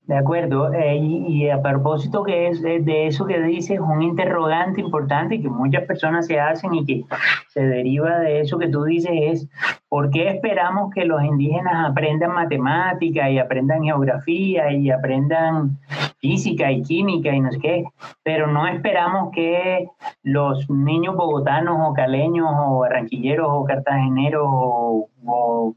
De 0.06 0.16
acuerdo, 0.16 0.72
eh, 0.74 0.96
y, 0.96 1.48
a 1.48 1.62
propósito 1.62 2.24
que 2.24 2.48
es 2.48 2.60
de 2.60 3.06
eso 3.06 3.24
que 3.24 3.40
dices, 3.40 3.80
un 3.80 4.02
interrogante 4.02 4.80
importante 4.80 5.40
que 5.40 5.48
muchas 5.48 5.84
personas 5.84 6.26
se 6.26 6.38
hacen 6.38 6.74
y 6.74 6.84
que 6.84 7.04
se 7.48 7.62
deriva 7.62 8.18
de 8.18 8.40
eso 8.40 8.58
que 8.58 8.68
tú 8.68 8.84
dices 8.84 9.12
es, 9.14 9.48
¿por 9.88 10.10
qué 10.10 10.28
esperamos 10.28 10.92
que 10.92 11.04
los 11.04 11.22
indígenas 11.22 11.90
aprendan 11.90 12.32
matemática 12.32 13.30
y 13.30 13.38
aprendan 13.38 13.84
geografía 13.84 14.72
y 14.72 14.90
aprendan 14.90 15.78
física 16.18 16.70
y 16.70 16.82
química 16.82 17.34
y 17.34 17.40
no 17.40 17.52
sé 17.52 17.58
qué? 17.60 17.84
Pero 18.22 18.46
no 18.46 18.66
esperamos 18.66 19.30
que 19.32 19.88
los 20.22 20.68
niños 20.68 21.16
bogotanos 21.16 21.78
o 21.80 21.94
caleños 21.94 22.48
o 22.50 22.80
barranquilleros 22.80 23.48
o 23.48 23.64
cartageneros 23.64 24.46
o 24.46 25.74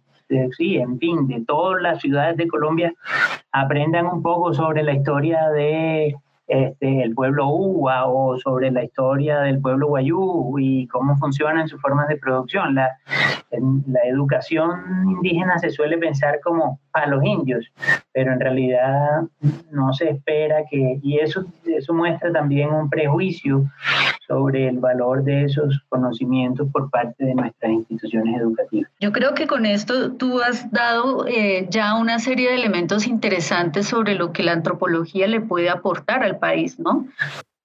sí, 0.56 0.78
en 0.78 1.00
fin, 1.00 1.28
de 1.28 1.44
todas 1.46 1.82
las 1.82 2.02
ciudades 2.02 2.38
de 2.38 2.48
Colombia 2.48 2.94
aprendan 3.52 4.08
un 4.08 4.22
poco 4.22 4.54
sobre 4.54 4.84
la 4.84 4.94
historia 4.94 5.50
de 5.50 6.16
este, 6.48 7.04
el 7.04 7.13
pueblo 7.13 7.50
Uwa 7.50 8.06
o 8.06 8.38
sobre 8.38 8.72
la 8.72 8.84
historia 8.84 9.42
del 9.42 9.60
pueblo 9.60 9.88
Guayú 9.88 10.58
y 10.58 10.88
cómo 10.88 11.18
funcionan 11.18 11.68
sus 11.68 11.82
formas 11.82 12.08
de 12.08 12.16
producción. 12.16 12.74
La, 12.74 12.98
la 13.52 14.00
educación 14.06 15.10
indígena 15.10 15.60
se 15.60 15.70
suele 15.70 15.98
pensar 15.98 16.40
como 16.42 16.80
a 16.94 17.06
los 17.08 17.24
indios, 17.26 17.66
pero 18.13 18.32
en 18.32 18.40
realidad 18.40 19.24
no 19.72 19.92
se 19.92 20.12
espera 20.12 20.63
que, 20.70 21.00
y 21.04 21.20
eso, 21.20 21.44
eso 21.66 21.94
muestra 21.94 22.32
también 22.32 22.70
un 22.72 22.90
prejuicio 22.90 23.66
sobre 24.28 24.68
el 24.68 24.80
valor 24.80 25.24
de 25.24 25.46
esos 25.46 25.82
conocimientos 25.90 26.68
por 26.72 26.90
parte 26.90 27.26
de 27.26 27.34
nuestras 27.34 27.72
instituciones 27.72 28.42
educativas. 28.42 28.92
Yo 29.00 29.12
creo 29.12 29.34
que 29.34 29.48
con 29.48 29.66
esto 29.66 30.12
tú 30.13 30.42
has 30.42 30.70
dado 30.72 31.26
eh, 31.28 31.68
ya 31.70 31.96
una 31.96 32.20
serie 32.20 32.50
de 32.50 32.56
elementos 32.56 33.08
interesantes 33.08 33.88
sobre 33.88 34.16
lo 34.16 34.34
que 34.34 34.44
la 34.44 34.54
antropología 34.54 35.28
le 35.28 35.42
puede 35.42 35.70
aportar 35.70 36.24
al 36.24 36.40
país, 36.40 36.80
¿no? 36.80 37.08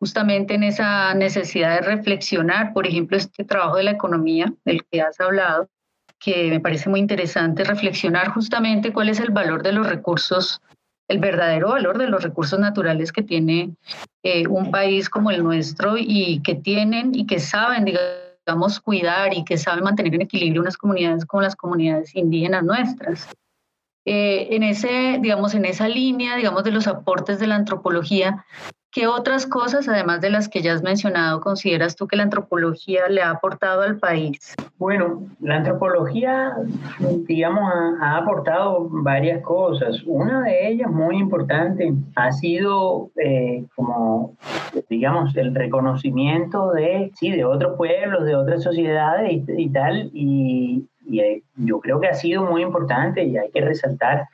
justamente 0.02 0.54
en 0.54 0.64
esa 0.64 1.14
necesidad 1.14 1.76
de 1.76 1.86
reflexionar, 1.86 2.72
por 2.72 2.88
ejemplo, 2.88 3.16
este 3.16 3.44
trabajo 3.44 3.76
de 3.76 3.84
la 3.84 3.92
economía 3.92 4.52
del 4.64 4.84
que 4.90 5.00
has 5.00 5.20
hablado, 5.20 5.68
que 6.18 6.50
me 6.50 6.58
parece 6.58 6.90
muy 6.90 6.98
interesante 6.98 7.62
reflexionar 7.62 8.30
justamente 8.30 8.92
cuál 8.92 9.10
es 9.10 9.20
el 9.20 9.30
valor 9.30 9.62
de 9.62 9.70
los 9.70 9.88
recursos, 9.88 10.60
el 11.12 11.18
verdadero 11.18 11.68
valor 11.68 11.98
de 11.98 12.08
los 12.08 12.22
recursos 12.22 12.58
naturales 12.58 13.12
que 13.12 13.22
tiene 13.22 13.74
eh, 14.22 14.46
un 14.48 14.70
país 14.70 15.10
como 15.10 15.30
el 15.30 15.44
nuestro 15.44 15.96
y 15.98 16.40
que 16.42 16.54
tienen 16.54 17.14
y 17.14 17.26
que 17.26 17.38
saben, 17.38 17.84
digamos, 17.84 18.80
cuidar 18.80 19.34
y 19.34 19.44
que 19.44 19.58
saben 19.58 19.84
mantener 19.84 20.14
en 20.14 20.22
equilibrio 20.22 20.62
unas 20.62 20.78
comunidades 20.78 21.26
como 21.26 21.42
las 21.42 21.54
comunidades 21.54 22.16
indígenas 22.16 22.64
nuestras. 22.64 23.28
Eh, 24.06 24.48
en 24.50 24.62
ese, 24.62 25.18
digamos, 25.20 25.54
en 25.54 25.66
esa 25.66 25.86
línea, 25.86 26.36
digamos, 26.36 26.64
de 26.64 26.72
los 26.72 26.86
aportes 26.86 27.38
de 27.38 27.46
la 27.46 27.56
antropología, 27.56 28.44
¿qué 28.92 29.06
otras 29.06 29.46
cosas, 29.46 29.88
además 29.88 30.20
de 30.20 30.30
las 30.30 30.48
que 30.48 30.60
ya 30.60 30.74
has 30.74 30.82
mencionado, 30.82 31.40
consideras 31.40 31.96
tú 31.96 32.06
que 32.06 32.16
la 32.16 32.24
antropología 32.24 33.08
le 33.08 33.22
ha 33.22 33.30
aportado 33.30 33.82
al 33.82 33.98
país? 33.98 34.54
Bueno, 34.78 35.22
la 35.40 35.56
antropología, 35.56 36.54
digamos, 37.26 37.72
ha, 38.00 38.18
aportado 38.18 38.88
varias 38.90 39.42
cosas. 39.42 40.02
Una 40.06 40.42
de 40.42 40.68
ellas 40.68 40.90
muy 40.90 41.16
importante 41.16 41.92
ha 42.16 42.32
sido 42.32 43.10
eh, 43.16 43.64
como, 43.74 44.36
digamos, 44.90 45.34
el 45.36 45.54
reconocimiento 45.54 46.72
de, 46.72 47.10
sí, 47.14 47.30
de 47.30 47.44
otros 47.44 47.76
pueblos, 47.76 48.24
de 48.24 48.36
otras 48.36 48.62
sociedades 48.62 49.42
y, 49.48 49.62
y 49.62 49.68
tal, 49.70 50.10
y, 50.12 50.84
y 51.12 51.20
eh, 51.20 51.42
yo 51.56 51.78
creo 51.78 52.00
que 52.00 52.08
ha 52.08 52.14
sido 52.14 52.42
muy 52.42 52.62
importante 52.62 53.22
y 53.22 53.36
hay 53.36 53.50
que 53.50 53.60
resaltar 53.60 54.28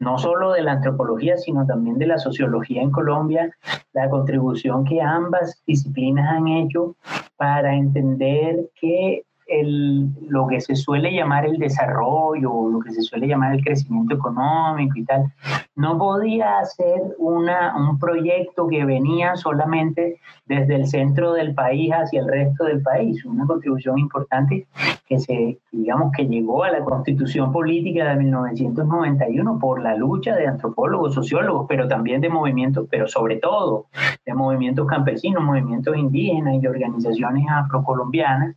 no 0.00 0.18
solo 0.18 0.52
de 0.52 0.62
la 0.62 0.72
antropología, 0.72 1.36
sino 1.36 1.64
también 1.64 1.98
de 1.98 2.08
la 2.08 2.18
sociología 2.18 2.82
en 2.82 2.90
Colombia, 2.90 3.56
la 3.92 4.10
contribución 4.10 4.84
que 4.84 5.00
ambas 5.00 5.62
disciplinas 5.66 6.28
han 6.28 6.48
hecho 6.48 6.96
para 7.36 7.76
entender 7.76 8.70
que 8.80 9.22
el, 9.46 10.08
lo 10.28 10.46
que 10.46 10.60
se 10.60 10.74
suele 10.74 11.12
llamar 11.12 11.46
el 11.46 11.58
desarrollo, 11.58 12.68
lo 12.68 12.80
que 12.80 12.92
se 12.92 13.02
suele 13.02 13.26
llamar 13.26 13.54
el 13.54 13.64
crecimiento 13.64 14.14
económico 14.14 14.98
y 14.98 15.04
tal, 15.04 15.32
no 15.76 15.98
podía 15.98 16.64
ser 16.64 17.02
una, 17.18 17.76
un 17.76 17.98
proyecto 17.98 18.66
que 18.66 18.84
venía 18.84 19.36
solamente 19.36 20.20
desde 20.46 20.74
el 20.76 20.86
centro 20.86 21.32
del 21.32 21.54
país 21.54 21.92
hacia 21.92 22.20
el 22.20 22.28
resto 22.28 22.64
del 22.64 22.82
país, 22.82 23.24
una 23.24 23.46
contribución 23.46 23.98
importante 23.98 24.66
que 25.06 25.18
se, 25.18 25.58
digamos, 25.70 26.12
que 26.16 26.26
llegó 26.26 26.64
a 26.64 26.70
la 26.70 26.80
constitución 26.80 27.52
política 27.52 28.08
de 28.08 28.16
1991 28.16 29.58
por 29.58 29.82
la 29.82 29.94
lucha 29.94 30.34
de 30.34 30.46
antropólogos, 30.46 31.14
sociólogos, 31.14 31.66
pero 31.68 31.86
también 31.86 32.20
de 32.20 32.28
movimientos, 32.28 32.86
pero 32.90 33.06
sobre 33.06 33.36
todo 33.36 33.86
de 34.24 34.34
movimientos 34.34 34.86
campesinos, 34.86 35.44
movimientos 35.44 35.96
indígenas 35.96 36.54
y 36.60 36.66
organizaciones 36.66 37.44
afrocolombianas 37.48 38.56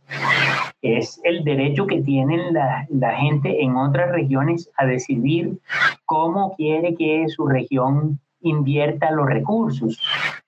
es 0.82 1.20
el 1.24 1.44
derecho 1.44 1.86
que 1.86 2.02
tienen 2.02 2.54
la, 2.54 2.86
la, 2.88 3.16
gente 3.16 3.62
en 3.62 3.76
otras 3.76 4.10
regiones 4.12 4.70
a 4.76 4.86
decidir 4.86 5.58
cómo 6.06 6.54
quiere 6.56 6.94
que 6.94 7.26
su 7.28 7.46
región 7.46 8.18
invierta 8.42 9.10
los 9.10 9.26
recursos. 9.26 10.00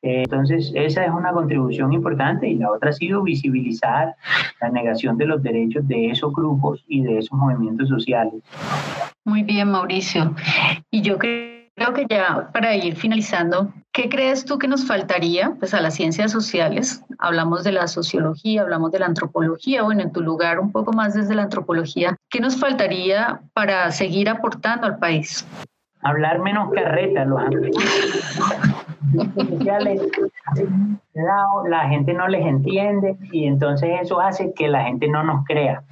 Eh, 0.03 0.23
entonces, 0.25 0.73
esa 0.75 1.05
es 1.05 1.11
una 1.11 1.33
contribución 1.33 1.93
importante 1.93 2.49
y 2.49 2.55
la 2.55 2.71
otra 2.71 2.91
ha 2.91 2.93
sido 2.93 3.23
visibilizar 3.23 4.15
la 4.61 4.71
negación 4.71 5.17
de 5.19 5.27
los 5.27 5.43
derechos 5.43 5.87
de 5.87 6.11
esos 6.11 6.33
grupos 6.33 6.85
y 6.89 7.03
de 7.03 7.19
esos 7.19 7.39
movimientos 7.39 7.89
sociales. 7.89 8.43
Muy 9.25 9.43
bien, 9.43 9.71
Mauricio. 9.71 10.35
Y 10.91 11.03
yo 11.03 11.19
creo 11.19 11.62
que 11.93 12.07
ya 12.09 12.51
para 12.53 12.75
ir 12.77 12.97
finalizando, 12.97 13.73
¿qué 13.93 14.09
crees 14.09 14.45
tú 14.45 14.59
que 14.59 14.69
nos 14.69 14.87
faltaría 14.87 15.55
pues, 15.59 15.75
a 15.75 15.81
las 15.81 15.95
ciencias 15.95 16.31
sociales? 16.31 17.03
Hablamos 17.19 17.65
de 17.65 17.73
la 17.73 17.89
sociología, 17.89 18.63
hablamos 18.63 18.93
de 18.93 19.01
la 19.01 19.07
antropología, 19.07 19.83
bueno, 19.83 20.03
en 20.03 20.13
tu 20.13 20.21
lugar 20.21 20.61
un 20.61 20.71
poco 20.71 20.93
más 20.93 21.15
desde 21.15 21.35
la 21.35 21.43
antropología, 21.43 22.17
¿qué 22.31 22.41
nos 22.41 22.59
faltaría 22.59 23.41
para 23.53 23.91
seguir 23.91 24.29
aportando 24.29 24.87
al 24.87 24.99
país? 24.99 25.45
hablar 26.03 26.41
menos 26.41 26.73
carreta, 26.73 27.25
los 27.25 27.41
la 31.69 31.89
gente 31.89 32.15
no 32.15 32.29
les 32.29 32.47
entiende 32.47 33.17
y 33.31 33.47
entonces 33.47 33.91
eso 34.03 34.21
hace 34.21 34.53
que 34.55 34.69
la 34.69 34.85
gente 34.85 35.09
no 35.09 35.23
nos 35.23 35.45
crea. 35.45 35.83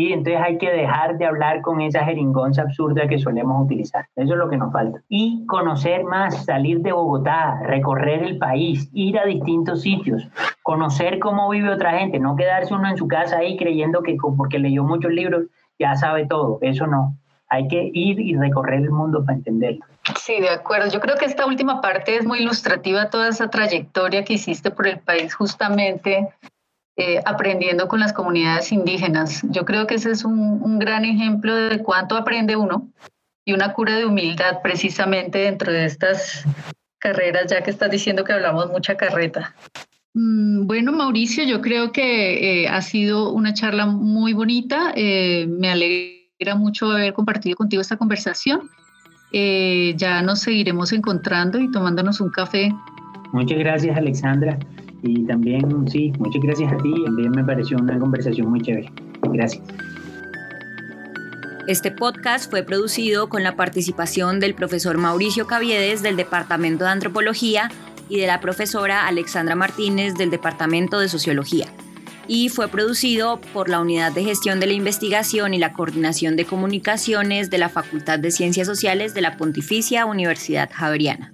Y 0.00 0.12
entonces 0.12 0.40
hay 0.40 0.58
que 0.58 0.70
dejar 0.70 1.18
de 1.18 1.26
hablar 1.26 1.60
con 1.60 1.80
esa 1.80 2.04
jeringonza 2.04 2.62
absurda 2.62 3.08
que 3.08 3.18
solemos 3.18 3.64
utilizar. 3.64 4.06
Eso 4.14 4.34
es 4.34 4.38
lo 4.38 4.48
que 4.48 4.56
nos 4.56 4.72
falta. 4.72 5.00
Y 5.08 5.44
conocer 5.46 6.04
más, 6.04 6.44
salir 6.44 6.82
de 6.82 6.92
Bogotá, 6.92 7.58
recorrer 7.64 8.22
el 8.22 8.38
país, 8.38 8.88
ir 8.92 9.18
a 9.18 9.24
distintos 9.24 9.82
sitios, 9.82 10.28
conocer 10.62 11.18
cómo 11.18 11.50
vive 11.50 11.72
otra 11.72 11.98
gente, 11.98 12.20
no 12.20 12.36
quedarse 12.36 12.74
uno 12.74 12.88
en 12.88 12.96
su 12.96 13.08
casa 13.08 13.38
ahí 13.38 13.56
creyendo 13.56 14.00
que 14.04 14.16
porque 14.36 14.60
leyó 14.60 14.84
muchos 14.84 15.10
libros 15.10 15.46
ya 15.80 15.96
sabe 15.96 16.26
todo. 16.26 16.60
Eso 16.62 16.86
no 16.86 17.16
hay 17.48 17.66
que 17.66 17.90
ir 17.92 18.20
y 18.20 18.36
recorrer 18.36 18.82
el 18.82 18.90
mundo 18.92 19.24
para 19.24 19.38
entenderlo. 19.38 19.84
Sí, 20.16 20.40
de 20.40 20.50
acuerdo. 20.50 20.92
Yo 20.92 21.00
creo 21.00 21.16
que 21.16 21.24
esta 21.24 21.44
última 21.44 21.80
parte 21.80 22.14
es 22.14 22.24
muy 22.24 22.38
ilustrativa, 22.38 23.10
toda 23.10 23.30
esa 23.30 23.50
trayectoria 23.50 24.22
que 24.22 24.34
hiciste 24.34 24.70
por 24.70 24.86
el 24.86 25.00
país 25.00 25.34
justamente 25.34 26.28
eh, 26.98 27.22
aprendiendo 27.24 27.88
con 27.88 28.00
las 28.00 28.12
comunidades 28.12 28.70
indígenas. 28.72 29.40
Yo 29.44 29.64
creo 29.64 29.86
que 29.86 29.94
ese 29.94 30.10
es 30.10 30.24
un, 30.24 30.60
un 30.62 30.78
gran 30.78 31.06
ejemplo 31.06 31.54
de 31.54 31.82
cuánto 31.82 32.16
aprende 32.16 32.56
uno 32.56 32.88
y 33.46 33.54
una 33.54 33.72
cura 33.72 33.96
de 33.96 34.04
humildad 34.04 34.58
precisamente 34.62 35.38
dentro 35.38 35.72
de 35.72 35.86
estas 35.86 36.44
carreras, 36.98 37.50
ya 37.50 37.62
que 37.62 37.70
estás 37.70 37.90
diciendo 37.90 38.24
que 38.24 38.34
hablamos 38.34 38.70
mucha 38.70 38.96
carreta. 38.96 39.54
Mm, 40.12 40.66
bueno, 40.66 40.92
Mauricio, 40.92 41.44
yo 41.44 41.62
creo 41.62 41.92
que 41.92 42.64
eh, 42.64 42.68
ha 42.68 42.82
sido 42.82 43.32
una 43.32 43.54
charla 43.54 43.86
muy 43.86 44.34
bonita. 44.34 44.92
Eh, 44.94 45.46
me 45.48 45.70
alegra 45.70 46.18
alegra 46.38 46.56
mucho 46.56 46.92
haber 46.92 47.12
compartido 47.12 47.56
contigo 47.56 47.82
esta 47.82 47.96
conversación. 47.96 48.70
Eh, 49.32 49.94
ya 49.96 50.22
nos 50.22 50.40
seguiremos 50.40 50.92
encontrando 50.92 51.58
y 51.58 51.70
tomándonos 51.70 52.20
un 52.20 52.30
café. 52.30 52.72
Muchas 53.32 53.58
gracias, 53.58 53.96
Alexandra. 53.96 54.58
Y 55.02 55.24
también, 55.24 55.86
sí, 55.88 56.12
muchas 56.18 56.42
gracias 56.42 56.72
a 56.72 56.76
ti. 56.78 56.92
También 57.04 57.30
me 57.30 57.44
pareció 57.44 57.76
una 57.78 57.98
conversación 57.98 58.50
muy 58.50 58.60
chévere. 58.60 58.90
Gracias. 59.32 59.62
Este 61.66 61.90
podcast 61.90 62.50
fue 62.50 62.62
producido 62.62 63.28
con 63.28 63.42
la 63.42 63.54
participación 63.54 64.40
del 64.40 64.54
profesor 64.54 64.96
Mauricio 64.96 65.46
Caviedes 65.46 66.02
del 66.02 66.16
Departamento 66.16 66.84
de 66.84 66.90
Antropología 66.90 67.70
y 68.08 68.18
de 68.18 68.26
la 68.26 68.40
profesora 68.40 69.06
Alexandra 69.06 69.54
Martínez 69.54 70.14
del 70.14 70.30
Departamento 70.30 70.98
de 70.98 71.08
Sociología 71.08 71.66
y 72.28 72.50
fue 72.50 72.68
producido 72.68 73.40
por 73.52 73.68
la 73.68 73.80
Unidad 73.80 74.12
de 74.12 74.22
Gestión 74.22 74.60
de 74.60 74.66
la 74.66 74.74
Investigación 74.74 75.54
y 75.54 75.58
la 75.58 75.72
Coordinación 75.72 76.36
de 76.36 76.44
Comunicaciones 76.44 77.50
de 77.50 77.58
la 77.58 77.70
Facultad 77.70 78.18
de 78.18 78.30
Ciencias 78.30 78.66
Sociales 78.66 79.14
de 79.14 79.22
la 79.22 79.36
Pontificia 79.36 80.04
Universidad 80.04 80.70
Javeriana. 80.72 81.32